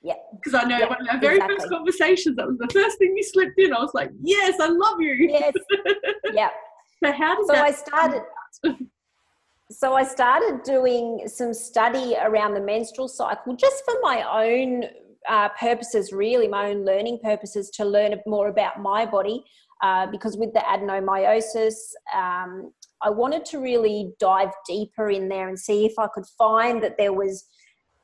Yeah. 0.02 0.14
Because 0.34 0.54
I 0.54 0.64
know 0.64 0.78
yeah, 0.78 0.88
one 0.88 1.02
of 1.02 1.08
our 1.10 1.20
very 1.20 1.36
exactly. 1.36 1.58
first 1.58 1.70
conversations, 1.70 2.36
that 2.38 2.48
was 2.48 2.58
the 2.58 2.70
first 2.72 2.98
thing 2.98 3.14
you 3.18 3.24
slipped 3.24 3.60
in. 3.60 3.74
I 3.74 3.80
was 3.80 3.94
like, 3.94 4.12
yes, 4.22 4.60
I 4.60 4.70
love 4.70 5.02
you. 5.02 5.14
Yes. 5.14 5.54
yeah. 6.34 6.50
So 7.04 7.12
how 7.12 7.36
did 7.36 7.48
so 7.48 7.54
that 7.54 7.66
I 7.66 7.72
started 7.72 8.22
so 9.72 9.94
I 9.94 10.04
started 10.04 10.64
doing 10.64 11.28
some 11.28 11.54
study 11.54 12.16
around 12.20 12.54
the 12.56 12.62
menstrual 12.62 13.08
cycle 13.08 13.56
just 13.56 13.84
for 13.86 13.96
my 14.02 14.24
own 14.24 14.86
uh, 15.28 15.50
purposes, 15.50 16.12
really, 16.12 16.48
my 16.48 16.70
own 16.70 16.86
learning 16.86 17.20
purposes 17.24 17.70
to 17.72 17.86
learn 17.86 18.16
more 18.26 18.48
about 18.48 18.82
my 18.82 19.06
body. 19.06 19.44
Uh, 19.82 20.08
because 20.08 20.36
with 20.38 20.52
the 20.54 20.60
adenomyosis, 20.60 21.76
um, 22.14 22.72
I 23.02 23.10
wanted 23.10 23.46
to 23.46 23.60
really 23.60 24.12
dive 24.20 24.50
deeper 24.68 25.10
in 25.10 25.30
there 25.30 25.48
and 25.48 25.58
see 25.58 25.86
if 25.86 25.94
I 25.98 26.08
could 26.14 26.26
find 26.38 26.84
that 26.84 26.98
there 26.98 27.14
was 27.14 27.46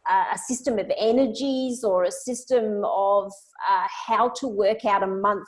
a 0.07 0.37
system 0.37 0.77
of 0.77 0.89
energies 0.97 1.83
or 1.83 2.03
a 2.03 2.11
system 2.11 2.83
of 2.85 3.31
uh, 3.67 3.87
how 4.07 4.29
to 4.29 4.47
work 4.47 4.85
out 4.85 5.01
a 5.01 5.07
month 5.07 5.47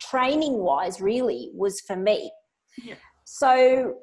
training 0.00 0.58
wise, 0.58 1.00
really, 1.00 1.50
was 1.52 1.80
for 1.80 1.96
me. 1.96 2.30
Yeah. 2.78 2.94
So 3.24 3.96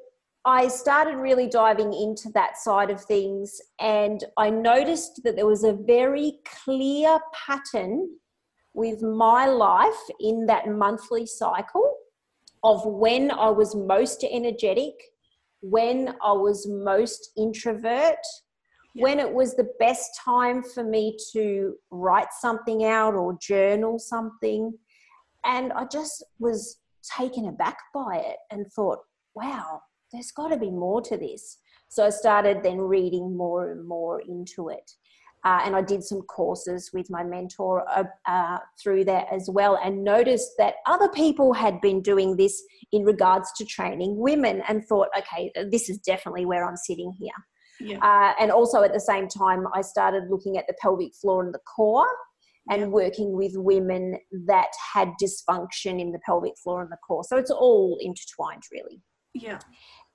I 0.46 0.68
started 0.68 1.16
really 1.16 1.48
diving 1.48 1.94
into 1.94 2.28
that 2.34 2.58
side 2.58 2.90
of 2.90 3.02
things, 3.02 3.60
and 3.80 4.22
I 4.36 4.50
noticed 4.50 5.22
that 5.24 5.36
there 5.36 5.46
was 5.46 5.64
a 5.64 5.72
very 5.72 6.40
clear 6.64 7.18
pattern 7.32 8.08
with 8.74 9.02
my 9.02 9.46
life 9.46 10.02
in 10.20 10.44
that 10.46 10.68
monthly 10.68 11.24
cycle 11.24 11.96
of 12.62 12.84
when 12.84 13.30
I 13.30 13.48
was 13.48 13.74
most 13.74 14.22
energetic, 14.22 14.92
when 15.60 16.14
I 16.22 16.32
was 16.32 16.66
most 16.68 17.30
introvert, 17.38 18.18
when 18.96 19.18
it 19.18 19.32
was 19.32 19.56
the 19.56 19.70
best 19.78 20.20
time 20.22 20.62
for 20.62 20.84
me 20.84 21.16
to 21.32 21.74
write 21.90 22.32
something 22.38 22.84
out 22.84 23.14
or 23.14 23.38
journal 23.40 23.98
something. 23.98 24.74
And 25.44 25.72
I 25.72 25.86
just 25.86 26.22
was 26.38 26.78
taken 27.16 27.48
aback 27.48 27.78
by 27.94 28.16
it 28.16 28.36
and 28.50 28.70
thought, 28.72 28.98
wow, 29.34 29.80
there's 30.14 30.32
got 30.32 30.48
to 30.48 30.56
be 30.56 30.70
more 30.70 31.02
to 31.02 31.16
this. 31.16 31.58
So 31.88 32.06
I 32.06 32.10
started 32.10 32.62
then 32.62 32.78
reading 32.78 33.36
more 33.36 33.70
and 33.70 33.86
more 33.86 34.20
into 34.20 34.68
it. 34.68 34.90
Uh, 35.44 35.60
and 35.64 35.76
I 35.76 35.82
did 35.82 36.02
some 36.02 36.22
courses 36.22 36.90
with 36.94 37.10
my 37.10 37.22
mentor 37.22 37.84
uh, 37.94 38.04
uh, 38.26 38.58
through 38.82 39.04
that 39.04 39.26
as 39.30 39.50
well, 39.52 39.78
and 39.84 40.02
noticed 40.02 40.52
that 40.56 40.76
other 40.86 41.08
people 41.10 41.52
had 41.52 41.82
been 41.82 42.00
doing 42.00 42.34
this 42.34 42.62
in 42.92 43.04
regards 43.04 43.52
to 43.58 43.66
training 43.66 44.16
women, 44.16 44.62
and 44.68 44.82
thought, 44.86 45.08
okay, 45.18 45.52
this 45.70 45.90
is 45.90 45.98
definitely 45.98 46.46
where 46.46 46.66
I'm 46.66 46.78
sitting 46.78 47.12
here. 47.18 47.30
Yeah. 47.78 47.98
Uh, 47.98 48.32
and 48.40 48.50
also 48.50 48.82
at 48.84 48.94
the 48.94 49.00
same 49.00 49.28
time, 49.28 49.66
I 49.74 49.82
started 49.82 50.30
looking 50.30 50.56
at 50.56 50.66
the 50.66 50.74
pelvic 50.80 51.14
floor 51.14 51.44
and 51.44 51.52
the 51.52 51.60
core, 51.76 52.08
and 52.70 52.90
working 52.90 53.36
with 53.36 53.52
women 53.56 54.16
that 54.46 54.68
had 54.94 55.10
dysfunction 55.22 56.00
in 56.00 56.10
the 56.10 56.20
pelvic 56.24 56.54
floor 56.62 56.80
and 56.80 56.90
the 56.90 56.96
core. 57.06 57.22
So 57.22 57.36
it's 57.36 57.50
all 57.50 57.98
intertwined, 58.00 58.62
really. 58.72 59.02
Yeah. 59.34 59.58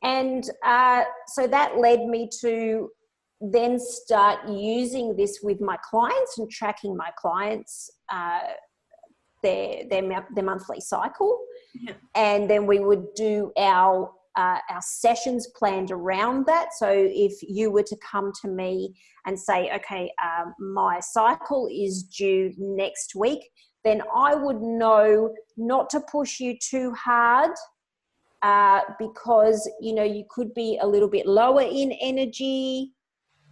And 0.02 0.50
uh, 0.64 1.04
so 1.28 1.48
that 1.48 1.78
led 1.78 2.06
me 2.06 2.30
to 2.42 2.90
then 3.42 3.80
start 3.80 4.48
using 4.48 5.16
this 5.16 5.40
with 5.42 5.62
my 5.62 5.78
clients 5.90 6.38
and 6.38 6.50
tracking 6.50 6.96
my 6.96 7.10
clients 7.18 7.90
uh, 8.12 8.40
their, 9.42 9.84
their 9.90 10.28
their 10.36 10.44
monthly 10.44 10.82
cycle, 10.82 11.40
yeah. 11.74 11.94
and 12.16 12.50
then 12.50 12.66
we 12.66 12.80
would 12.80 13.14
do 13.16 13.54
our 13.58 14.12
uh, 14.36 14.60
our 14.70 14.82
sessions 14.82 15.48
planned 15.56 15.92
around 15.92 16.46
that. 16.46 16.74
So 16.74 16.88
if 16.90 17.34
you 17.42 17.72
were 17.72 17.84
to 17.84 17.98
come 17.98 18.32
to 18.42 18.48
me 18.48 18.96
and 19.26 19.40
say, 19.40 19.72
okay, 19.76 20.12
um, 20.24 20.54
my 20.60 21.00
cycle 21.00 21.70
is 21.72 22.04
due 22.04 22.54
next 22.58 23.16
week, 23.16 23.50
then 23.84 24.02
I 24.16 24.36
would 24.36 24.62
know 24.62 25.34
not 25.58 25.90
to 25.92 26.00
push 26.02 26.40
you 26.40 26.58
too 26.58 26.94
hard 26.94 27.52
uh, 28.42 28.82
because 28.98 29.70
you 29.82 29.94
know 29.94 30.04
you 30.04 30.24
could 30.30 30.54
be 30.54 30.78
a 30.82 30.88
little 30.88 31.10
bit 31.10 31.26
lower 31.26 31.62
in 31.62 31.92
energy 32.02 32.94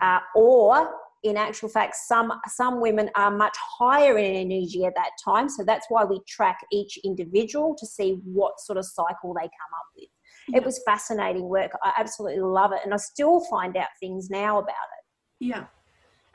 uh, 0.02 0.20
or 0.36 0.90
in 1.24 1.36
actual 1.36 1.70
fact 1.70 1.96
some 1.96 2.32
some 2.48 2.80
women 2.80 3.10
are 3.16 3.32
much 3.32 3.56
higher 3.80 4.18
in 4.18 4.52
energy 4.52 4.86
at 4.86 4.96
that 4.96 5.12
time. 5.24 5.50
So 5.50 5.64
that's 5.64 5.88
why 5.90 6.04
we 6.06 6.22
track 6.28 6.60
each 6.72 6.98
individual 7.04 7.76
to 7.80 7.86
see 7.86 8.20
what 8.24 8.60
sort 8.60 8.78
of 8.78 8.86
cycle 8.86 9.34
they 9.34 9.42
come 9.42 9.74
up 9.76 9.88
with. 9.96 10.10
Yeah. 10.50 10.60
it 10.60 10.66
was 10.66 10.82
fascinating 10.86 11.50
work. 11.50 11.72
I 11.84 11.94
absolutely 11.98 12.42
love 12.42 12.72
it. 12.72 12.80
And 12.86 12.94
i 12.94 12.98
still 12.98 13.42
find 13.50 13.76
out 13.76 13.88
things 14.00 14.30
now 14.30 14.60
about 14.60 14.70
it. 14.70 15.46
Yeah. 15.46 15.66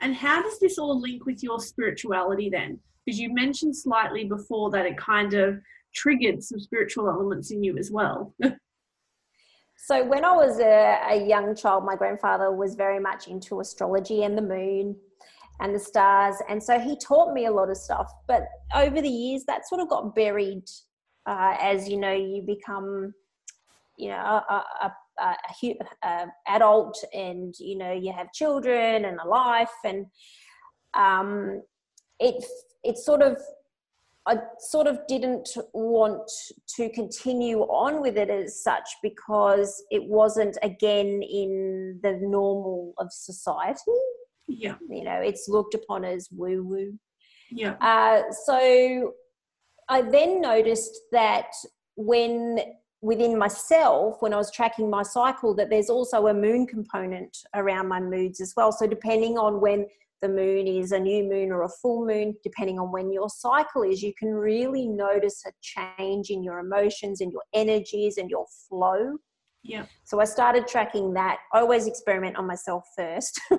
And 0.01 0.15
how 0.15 0.41
does 0.41 0.59
this 0.59 0.77
all 0.77 0.99
link 0.99 1.25
with 1.25 1.41
your 1.41 1.59
spirituality 1.59 2.49
then? 2.49 2.79
Because 3.05 3.19
you 3.19 3.33
mentioned 3.33 3.75
slightly 3.75 4.25
before 4.25 4.69
that 4.71 4.85
it 4.85 4.97
kind 4.97 5.33
of 5.33 5.59
triggered 5.93 6.43
some 6.43 6.59
spiritual 6.59 7.09
elements 7.09 7.51
in 7.51 7.63
you 7.63 7.77
as 7.77 7.91
well. 7.91 8.33
so, 9.77 10.05
when 10.05 10.25
I 10.25 10.31
was 10.31 10.59
a, 10.59 10.99
a, 11.09 11.27
young 11.27 11.55
child, 11.55 11.85
my 11.85 11.95
grandfather 11.95 12.51
was 12.51 12.75
very 12.75 12.99
much 12.99 13.27
into 13.27 13.59
astrology 13.59 14.23
and 14.23 14.37
the 14.37 14.41
moon 14.41 14.95
and 15.59 15.73
the 15.73 15.79
stars. 15.79 16.35
And 16.49 16.61
so 16.61 16.79
he 16.79 16.97
taught 16.97 17.33
me 17.33 17.45
a 17.45 17.51
lot 17.51 17.69
of 17.69 17.77
stuff. 17.77 18.11
But 18.27 18.43
over 18.75 19.01
the 19.01 19.09
years, 19.09 19.43
that 19.45 19.67
sort 19.67 19.81
of 19.81 19.89
got 19.89 20.15
buried 20.15 20.65
uh, 21.25 21.55
as 21.61 21.87
you 21.87 21.97
know, 21.97 22.11
you 22.11 22.41
become, 22.41 23.13
you 23.97 24.09
know, 24.09 24.15
a, 24.15 24.63
a, 24.81 24.93
a, 25.19 25.75
a, 26.03 26.25
adult 26.47 27.01
and, 27.13 27.53
you 27.59 27.77
know, 27.77 27.93
you 27.93 28.11
have 28.11 28.33
children 28.33 29.05
and 29.05 29.19
a 29.19 29.27
life. 29.27 29.71
And 29.85 30.05
um, 30.95 31.61
it, 32.19 32.43
it 32.83 32.97
sort 32.97 33.21
of 33.21 33.37
I 34.25 34.37
sort 34.59 34.87
of 34.87 34.99
didn't 35.07 35.49
want 35.73 36.31
to 36.77 36.89
continue 36.89 37.59
on 37.61 38.01
with 38.01 38.17
it 38.17 38.29
as 38.29 38.63
such 38.63 38.89
because 39.01 39.83
it 39.91 40.03
wasn't 40.03 40.57
again 40.63 41.21
in 41.21 41.99
the 42.03 42.13
normal 42.21 42.93
of 42.99 43.11
society. 43.11 43.81
Yeah. 44.47 44.75
You 44.89 45.03
know, 45.03 45.19
it's 45.19 45.49
looked 45.49 45.73
upon 45.73 46.05
as 46.05 46.29
woo 46.31 46.63
woo. 46.63 46.97
Yeah. 47.51 47.75
Uh, 47.81 48.23
so 48.45 49.13
I 49.89 50.01
then 50.01 50.39
noticed 50.39 50.97
that 51.11 51.47
when 51.95 52.59
within 53.01 53.37
myself, 53.37 54.21
when 54.21 54.33
I 54.33 54.37
was 54.37 54.49
tracking 54.49 54.89
my 54.89 55.03
cycle, 55.03 55.53
that 55.55 55.69
there's 55.69 55.89
also 55.89 56.27
a 56.27 56.33
moon 56.33 56.65
component 56.65 57.37
around 57.53 57.89
my 57.89 57.99
moods 57.99 58.39
as 58.39 58.53
well. 58.55 58.71
So 58.71 58.87
depending 58.87 59.37
on 59.37 59.59
when 59.59 59.85
the 60.23 60.29
moon 60.29 60.67
is 60.67 60.93
a 60.93 60.99
new 60.99 61.25
moon 61.25 61.51
or 61.51 61.63
a 61.63 61.69
full 61.69 62.07
moon, 62.07 62.33
depending 62.43 62.79
on 62.79 62.93
when 62.93 63.11
your 63.11 63.27
cycle 63.27 63.83
is, 63.83 64.01
you 64.01 64.13
can 64.17 64.29
really 64.29 64.87
notice 64.87 65.43
a 65.45 65.51
change 65.61 66.29
in 66.29 66.41
your 66.41 66.59
emotions 66.59 67.19
and 67.19 67.29
your 67.29 67.43
energies 67.53 68.17
and 68.17 68.29
your 68.29 68.45
flow. 68.69 69.17
Yeah. 69.63 69.85
So 70.05 70.21
I 70.21 70.25
started 70.25 70.65
tracking 70.65 71.13
that. 71.15 71.39
I 71.53 71.59
always 71.59 71.87
experiment 71.87 72.37
on 72.37 72.47
myself 72.47 72.85
first. 72.97 73.39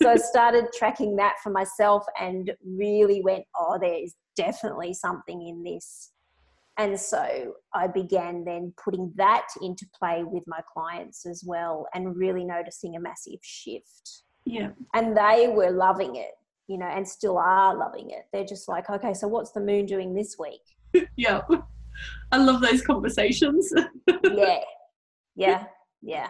so 0.00 0.08
I 0.08 0.16
started 0.16 0.64
tracking 0.74 1.14
that 1.16 1.34
for 1.42 1.50
myself 1.50 2.04
and 2.18 2.50
really 2.66 3.20
went, 3.22 3.44
oh, 3.54 3.78
there's 3.78 4.14
definitely 4.34 4.94
something 4.94 5.46
in 5.46 5.62
this. 5.62 6.12
And 6.78 6.98
so 6.98 7.52
I 7.74 7.86
began 7.86 8.44
then 8.44 8.72
putting 8.82 9.12
that 9.16 9.46
into 9.60 9.86
play 9.98 10.24
with 10.24 10.42
my 10.46 10.60
clients 10.72 11.26
as 11.26 11.44
well 11.46 11.86
and 11.94 12.16
really 12.16 12.44
noticing 12.44 12.96
a 12.96 13.00
massive 13.00 13.40
shift. 13.42 14.23
Yeah. 14.44 14.70
And 14.92 15.16
they 15.16 15.48
were 15.48 15.70
loving 15.70 16.16
it, 16.16 16.32
you 16.66 16.78
know, 16.78 16.86
and 16.86 17.06
still 17.06 17.38
are 17.38 17.74
loving 17.76 18.10
it. 18.10 18.26
They're 18.32 18.44
just 18.44 18.68
like, 18.68 18.90
okay, 18.90 19.14
so 19.14 19.28
what's 19.28 19.52
the 19.52 19.60
moon 19.60 19.86
doing 19.86 20.14
this 20.14 20.36
week? 20.38 20.62
yeah. 21.16 21.42
I 22.32 22.38
love 22.38 22.60
those 22.60 22.82
conversations. 22.82 23.72
yeah. 24.24 24.60
Yeah. 25.36 25.64
Yeah. 26.02 26.28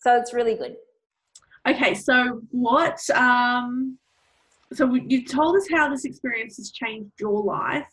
So 0.00 0.16
it's 0.16 0.34
really 0.34 0.54
good. 0.54 0.76
Okay, 1.66 1.94
so 1.94 2.42
what 2.50 2.98
um 3.10 3.98
so 4.72 4.92
you 4.94 5.24
told 5.24 5.56
us 5.56 5.66
how 5.72 5.88
this 5.88 6.04
experience 6.04 6.56
has 6.56 6.70
changed 6.72 7.12
your 7.18 7.42
life. 7.42 7.88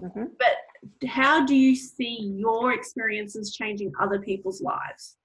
Mm-hmm. 0.00 0.24
But 0.38 1.08
how 1.08 1.44
do 1.44 1.54
you 1.54 1.76
see 1.76 2.34
your 2.36 2.72
experiences 2.72 3.54
changing 3.54 3.92
other 4.00 4.18
people's 4.18 4.60
lives? 4.62 5.16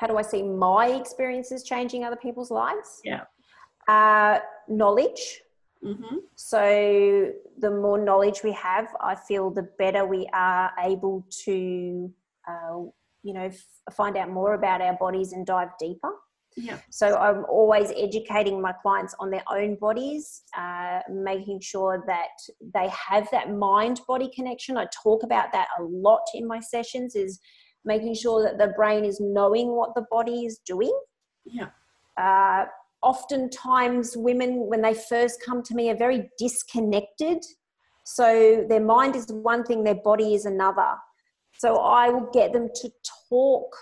How 0.00 0.06
do 0.06 0.16
I 0.16 0.22
see 0.22 0.42
my 0.42 0.86
experiences 0.86 1.62
changing 1.62 2.04
other 2.04 2.16
people's 2.16 2.50
lives? 2.50 3.02
Yeah. 3.04 3.24
Uh, 3.86 4.38
knowledge. 4.66 5.42
Mm-hmm. 5.84 6.16
So 6.36 7.32
the 7.58 7.70
more 7.70 8.02
knowledge 8.02 8.40
we 8.42 8.52
have, 8.52 8.88
I 9.02 9.14
feel 9.14 9.50
the 9.50 9.68
better 9.78 10.06
we 10.06 10.26
are 10.32 10.72
able 10.82 11.26
to, 11.44 12.10
uh, 12.48 12.76
you 13.22 13.34
know, 13.34 13.48
f- 13.48 13.62
find 13.92 14.16
out 14.16 14.30
more 14.30 14.54
about 14.54 14.80
our 14.80 14.96
bodies 14.96 15.32
and 15.34 15.44
dive 15.44 15.68
deeper. 15.78 16.12
Yeah. 16.56 16.78
So 16.90 17.16
I'm 17.16 17.44
always 17.44 17.92
educating 17.94 18.60
my 18.60 18.72
clients 18.72 19.14
on 19.20 19.30
their 19.30 19.44
own 19.52 19.74
bodies, 19.74 20.42
uh, 20.56 21.00
making 21.10 21.60
sure 21.60 22.02
that 22.06 22.36
they 22.74 22.88
have 22.88 23.28
that 23.32 23.52
mind 23.52 24.00
body 24.08 24.30
connection. 24.34 24.78
I 24.78 24.86
talk 25.02 25.24
about 25.24 25.52
that 25.52 25.68
a 25.78 25.82
lot 25.82 26.22
in 26.34 26.46
my 26.46 26.60
sessions. 26.60 27.14
Is 27.14 27.38
making 27.84 28.14
sure 28.14 28.42
that 28.42 28.58
the 28.58 28.72
brain 28.76 29.04
is 29.04 29.20
knowing 29.20 29.74
what 29.76 29.94
the 29.94 30.04
body 30.10 30.44
is 30.44 30.58
doing. 30.64 30.96
Yeah. 31.44 31.68
Uh, 32.16 32.66
oftentimes 33.02 34.16
women, 34.16 34.66
when 34.68 34.82
they 34.82 34.94
first 34.94 35.42
come 35.44 35.62
to 35.64 35.74
me, 35.74 35.90
are 35.90 35.96
very 35.96 36.30
disconnected. 36.38 37.38
So 38.04 38.64
their 38.68 38.84
mind 38.84 39.16
is 39.16 39.26
one 39.28 39.64
thing, 39.64 39.84
their 39.84 39.94
body 39.94 40.34
is 40.34 40.44
another. 40.44 40.94
So 41.58 41.76
I 41.76 42.08
will 42.08 42.28
get 42.32 42.52
them 42.52 42.68
to 42.74 42.90
talk, 43.28 43.74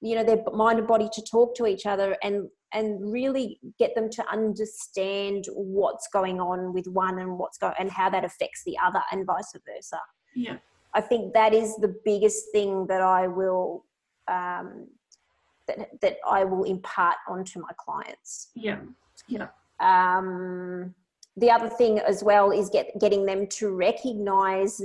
you 0.00 0.14
know, 0.14 0.24
their 0.24 0.42
mind 0.52 0.78
and 0.78 0.88
body 0.88 1.08
to 1.12 1.22
talk 1.22 1.54
to 1.56 1.66
each 1.66 1.86
other 1.86 2.16
and 2.22 2.48
and 2.72 3.12
really 3.12 3.58
get 3.78 3.94
them 3.94 4.10
to 4.10 4.28
understand 4.30 5.46
what's 5.54 6.08
going 6.12 6.40
on 6.40 6.74
with 6.74 6.86
one 6.88 7.18
and 7.20 7.38
what's 7.38 7.56
going 7.56 7.72
and 7.78 7.90
how 7.90 8.10
that 8.10 8.24
affects 8.24 8.62
the 8.66 8.76
other 8.84 9.00
and 9.12 9.24
vice 9.24 9.52
versa. 9.66 9.98
Yeah. 10.34 10.56
I 10.96 11.02
think 11.02 11.34
that 11.34 11.52
is 11.52 11.76
the 11.76 11.94
biggest 12.06 12.46
thing 12.52 12.86
that 12.86 13.02
I 13.02 13.26
will 13.26 13.84
um, 14.28 14.88
that 15.68 15.90
that 16.00 16.16
I 16.26 16.44
will 16.44 16.64
impart 16.64 17.16
onto 17.28 17.60
my 17.60 17.70
clients. 17.78 18.48
Yeah. 18.54 18.78
Yeah. 19.28 19.48
Um, 19.78 20.94
the 21.36 21.50
other 21.50 21.68
thing 21.68 21.98
as 21.98 22.24
well 22.24 22.50
is 22.50 22.70
get 22.70 22.98
getting 22.98 23.26
them 23.26 23.46
to 23.58 23.74
recognize 23.74 24.80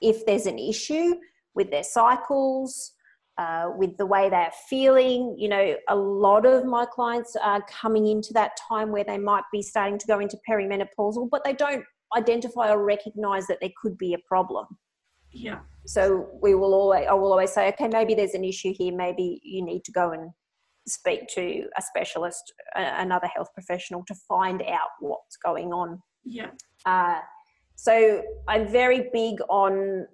if 0.00 0.24
there's 0.24 0.46
an 0.46 0.58
issue 0.58 1.16
with 1.54 1.70
their 1.72 1.82
cycles, 1.82 2.92
uh, 3.36 3.70
with 3.76 3.96
the 3.96 4.06
way 4.06 4.30
they're 4.30 4.52
feeling. 4.68 5.34
You 5.36 5.48
know, 5.48 5.74
a 5.88 5.96
lot 5.96 6.46
of 6.46 6.64
my 6.64 6.86
clients 6.86 7.34
are 7.34 7.62
coming 7.62 8.06
into 8.06 8.32
that 8.34 8.52
time 8.68 8.92
where 8.92 9.04
they 9.04 9.18
might 9.18 9.44
be 9.52 9.62
starting 9.62 9.98
to 9.98 10.06
go 10.06 10.20
into 10.20 10.38
perimenopausal, 10.48 11.28
but 11.28 11.42
they 11.44 11.54
don't 11.54 11.84
identify 12.16 12.70
or 12.70 12.84
recognize 12.84 13.48
that 13.48 13.58
there 13.60 13.72
could 13.82 13.98
be 13.98 14.14
a 14.14 14.18
problem. 14.28 14.66
Yeah. 15.32 15.60
So 15.86 16.28
we 16.42 16.54
will 16.54 16.74
always, 16.74 17.06
I 17.08 17.14
will 17.14 17.32
always 17.32 17.52
say, 17.52 17.68
okay, 17.68 17.88
maybe 17.88 18.14
there's 18.14 18.34
an 18.34 18.44
issue 18.44 18.72
here. 18.76 18.94
Maybe 18.94 19.40
you 19.42 19.64
need 19.64 19.84
to 19.84 19.92
go 19.92 20.12
and 20.12 20.30
speak 20.86 21.28
to 21.34 21.64
a 21.76 21.82
specialist, 21.82 22.52
another 22.74 23.26
health 23.26 23.48
professional, 23.54 24.04
to 24.06 24.14
find 24.28 24.62
out 24.62 24.88
what's 25.00 25.36
going 25.36 25.72
on. 25.72 26.02
Yeah. 26.24 26.50
Uh, 26.84 27.20
so 27.76 28.22
I'm 28.48 28.68
very 28.68 29.08
big 29.12 29.36
on 29.48 30.06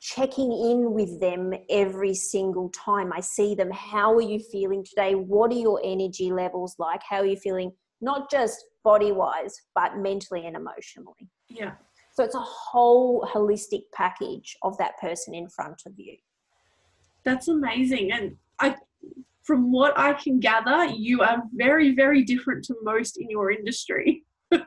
checking 0.00 0.50
in 0.50 0.92
with 0.92 1.20
them 1.20 1.52
every 1.70 2.14
single 2.14 2.70
time 2.70 3.12
I 3.12 3.20
see 3.20 3.54
them. 3.54 3.70
How 3.70 4.14
are 4.14 4.22
you 4.22 4.40
feeling 4.50 4.84
today? 4.84 5.14
What 5.14 5.52
are 5.52 5.58
your 5.58 5.80
energy 5.84 6.32
levels 6.32 6.74
like? 6.78 7.02
How 7.08 7.18
are 7.18 7.26
you 7.26 7.36
feeling? 7.36 7.72
Not 8.00 8.30
just 8.30 8.64
body 8.82 9.12
wise, 9.12 9.54
but 9.74 9.98
mentally 9.98 10.46
and 10.46 10.56
emotionally. 10.56 11.28
Yeah. 11.48 11.72
So 12.16 12.24
it's 12.24 12.34
a 12.34 12.40
whole 12.40 13.28
holistic 13.30 13.82
package 13.92 14.56
of 14.62 14.78
that 14.78 14.98
person 14.98 15.34
in 15.34 15.50
front 15.50 15.82
of 15.84 15.92
you. 15.98 16.16
That's 17.24 17.48
amazing. 17.48 18.10
And 18.10 18.36
I 18.58 18.74
from 19.42 19.70
what 19.70 19.96
I 19.98 20.14
can 20.14 20.40
gather, 20.40 20.86
you 20.86 21.20
are 21.20 21.42
very, 21.52 21.94
very 21.94 22.24
different 22.24 22.64
to 22.64 22.74
most 22.82 23.18
in 23.18 23.28
your 23.28 23.50
industry. 23.50 24.24
How 24.50 24.66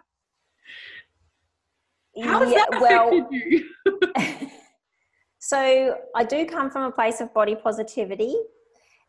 has 2.39 2.51
yeah, 2.51 2.65
that 2.69 2.81
affected 2.81 3.23
well, 3.23 3.29
you? 3.31 4.49
so 5.39 5.97
I 6.15 6.23
do 6.23 6.45
come 6.45 6.69
from 6.69 6.83
a 6.83 6.91
place 6.91 7.19
of 7.19 7.33
body 7.33 7.55
positivity. 7.55 8.35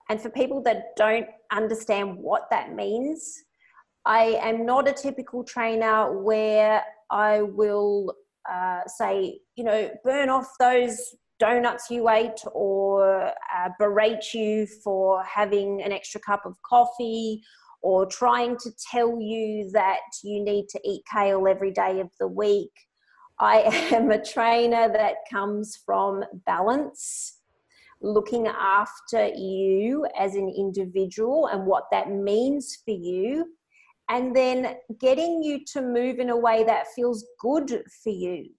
And 0.08 0.18
for 0.18 0.30
people 0.30 0.62
that 0.62 0.96
don't 0.96 1.26
understand 1.52 2.16
what 2.16 2.48
that 2.50 2.74
means, 2.74 3.44
I 4.06 4.38
am 4.42 4.64
not 4.64 4.88
a 4.88 4.92
typical 4.92 5.44
trainer 5.44 6.20
where 6.20 6.82
I 7.10 7.42
will 7.42 8.14
uh, 8.50 8.80
say, 8.86 9.40
you 9.56 9.64
know, 9.64 9.90
burn 10.04 10.28
off 10.28 10.48
those 10.58 11.14
donuts 11.40 11.90
you 11.90 12.08
ate 12.08 12.40
or 12.52 13.26
uh, 13.26 13.68
berate 13.78 14.34
you 14.34 14.66
for 14.84 15.24
having 15.24 15.82
an 15.82 15.90
extra 15.90 16.20
cup 16.20 16.44
of 16.44 16.54
coffee 16.62 17.42
or 17.82 18.06
trying 18.06 18.56
to 18.58 18.70
tell 18.90 19.18
you 19.20 19.70
that 19.72 20.00
you 20.22 20.44
need 20.44 20.68
to 20.68 20.78
eat 20.84 21.02
kale 21.12 21.48
every 21.48 21.72
day 21.72 21.98
of 21.98 22.10
the 22.20 22.28
week. 22.28 22.70
I 23.40 23.60
am 23.92 24.10
a 24.10 24.22
trainer 24.22 24.92
that 24.92 25.16
comes 25.30 25.78
from 25.84 26.22
balance, 26.46 27.38
looking 28.02 28.46
after 28.46 29.28
you 29.28 30.06
as 30.18 30.34
an 30.34 30.52
individual 30.56 31.46
and 31.46 31.66
what 31.66 31.84
that 31.90 32.10
means 32.10 32.78
for 32.84 32.92
you, 32.92 33.46
and 34.10 34.36
then 34.36 34.76
getting 34.98 35.42
you 35.42 35.64
to 35.72 35.80
move 35.80 36.18
in 36.18 36.30
a 36.30 36.36
way 36.36 36.64
that 36.64 36.88
feels 36.94 37.24
good 37.38 37.82
for 38.02 38.10
you. 38.10 38.50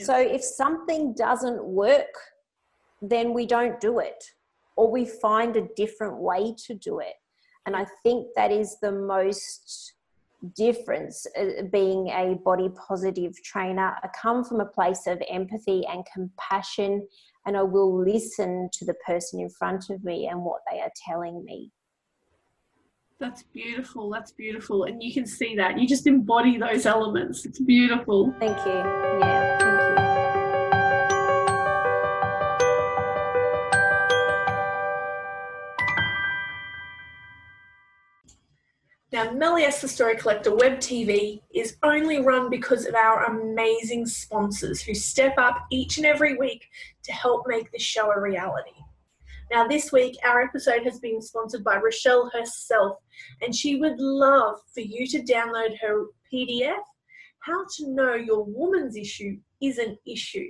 So 0.00 0.16
if 0.16 0.44
something 0.44 1.14
doesn't 1.14 1.64
work, 1.64 2.14
then 3.02 3.34
we 3.34 3.46
don't 3.46 3.80
do 3.80 3.98
it 3.98 4.22
or 4.76 4.88
we 4.88 5.04
find 5.04 5.56
a 5.56 5.66
different 5.76 6.18
way 6.18 6.54
to 6.66 6.74
do 6.74 7.00
it. 7.00 7.14
And 7.66 7.74
I 7.74 7.84
think 8.04 8.28
that 8.36 8.52
is 8.52 8.76
the 8.80 8.92
most 8.92 9.94
difference 10.54 11.26
uh, 11.36 11.64
being 11.72 12.08
a 12.08 12.38
body 12.44 12.70
positive 12.86 13.34
trainer. 13.42 13.96
I 14.02 14.08
come 14.16 14.44
from 14.44 14.60
a 14.60 14.66
place 14.66 15.08
of 15.08 15.20
empathy 15.28 15.84
and 15.86 16.04
compassion, 16.14 17.08
and 17.44 17.56
I 17.56 17.62
will 17.62 18.04
listen 18.04 18.70
to 18.72 18.84
the 18.84 18.94
person 19.04 19.40
in 19.40 19.50
front 19.50 19.90
of 19.90 20.04
me 20.04 20.28
and 20.28 20.44
what 20.44 20.60
they 20.70 20.80
are 20.80 20.92
telling 21.04 21.44
me. 21.44 21.72
That's 23.20 23.42
beautiful. 23.42 24.10
That's 24.10 24.30
beautiful. 24.30 24.84
And 24.84 25.02
you 25.02 25.12
can 25.12 25.26
see 25.26 25.56
that. 25.56 25.76
You 25.76 25.88
just 25.88 26.06
embody 26.06 26.56
those 26.56 26.86
elements. 26.86 27.44
It's 27.44 27.58
beautiful. 27.58 28.32
Thank 28.38 28.56
you. 28.64 28.72
Yeah. 28.72 29.58
Thank 29.58 29.82
you. 29.82 29.88
Now, 39.10 39.30
Mellies 39.32 39.80
the 39.80 39.88
Story 39.88 40.14
Collector 40.16 40.54
Web 40.54 40.78
TV 40.78 41.40
is 41.52 41.76
only 41.82 42.20
run 42.20 42.50
because 42.50 42.86
of 42.86 42.94
our 42.94 43.24
amazing 43.24 44.06
sponsors 44.06 44.80
who 44.80 44.94
step 44.94 45.34
up 45.38 45.66
each 45.72 45.96
and 45.96 46.06
every 46.06 46.36
week 46.36 46.68
to 47.02 47.12
help 47.12 47.48
make 47.48 47.72
this 47.72 47.82
show 47.82 48.12
a 48.12 48.20
reality. 48.20 48.70
Now, 49.50 49.66
this 49.66 49.92
week, 49.92 50.16
our 50.24 50.42
episode 50.42 50.84
has 50.84 50.98
been 50.98 51.22
sponsored 51.22 51.64
by 51.64 51.76
Rochelle 51.76 52.30
herself, 52.30 52.98
and 53.40 53.54
she 53.54 53.76
would 53.76 53.98
love 53.98 54.58
for 54.74 54.80
you 54.80 55.06
to 55.06 55.22
download 55.22 55.78
her 55.80 56.06
PDF, 56.32 56.82
How 57.40 57.64
to 57.76 57.88
Know 57.88 58.14
Your 58.14 58.44
Woman's 58.44 58.96
Issue 58.96 59.38
is 59.62 59.78
an 59.78 59.96
Issue. 60.06 60.48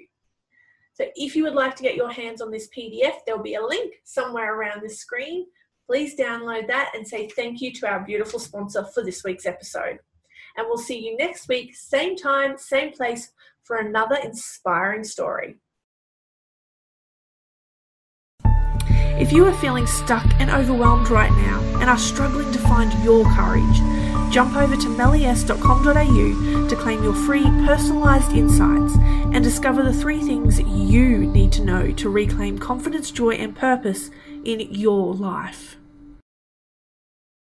So, 0.95 1.05
if 1.15 1.37
you 1.37 1.45
would 1.45 1.55
like 1.55 1.77
to 1.77 1.83
get 1.83 1.95
your 1.95 2.11
hands 2.11 2.43
on 2.43 2.51
this 2.51 2.69
PDF, 2.77 3.15
there'll 3.25 3.43
be 3.43 3.55
a 3.55 3.65
link 3.65 3.95
somewhere 4.05 4.59
around 4.59 4.83
the 4.83 4.91
screen 4.91 5.47
please 5.89 6.15
download 6.15 6.67
that 6.67 6.93
and 6.95 7.09
say 7.09 7.29
thank 7.29 7.63
you 7.63 7.73
to 7.73 7.89
our 7.89 8.01
beautiful 8.05 8.39
sponsor 8.39 8.85
for 8.85 9.03
this 9.03 9.25
week's 9.25 9.47
episode. 9.47 9.99
And 10.57 10.67
we'll 10.67 10.77
see 10.77 10.99
you 10.99 11.17
next 11.17 11.49
week, 11.49 11.75
same 11.75 12.15
time, 12.15 12.59
same 12.59 12.93
place, 12.93 13.33
for 13.65 13.79
another 13.79 14.17
inspiring 14.23 15.03
story. 15.03 15.57
If 19.19 19.33
you 19.33 19.45
are 19.47 19.53
feeling 19.55 19.87
stuck 19.89 20.25
and 20.39 20.49
overwhelmed 20.49 21.09
right 21.11 21.33
now 21.33 21.61
and 21.81 21.91
are 21.91 21.99
struggling 21.99 22.53
to 22.53 22.59
find 22.61 22.93
your 23.03 23.25
courage, 23.35 23.81
jump 24.33 24.55
over 24.57 24.77
to 24.77 24.87
mellies.com.au 24.87 26.69
to 26.69 26.77
claim 26.77 27.03
your 27.03 27.15
free 27.15 27.43
personalised 27.43 28.37
insights 28.37 28.95
and 29.35 29.43
discover 29.43 29.83
the 29.83 29.93
three 29.93 30.21
things 30.21 30.61
you 30.61 31.27
need 31.27 31.51
to 31.53 31.65
know 31.65 31.91
to 31.91 32.09
reclaim 32.09 32.59
confidence, 32.59 33.11
joy, 33.11 33.33
and 33.33 33.57
purpose 33.57 34.11
in 34.45 34.61
your 34.73 35.13
life. 35.15 35.77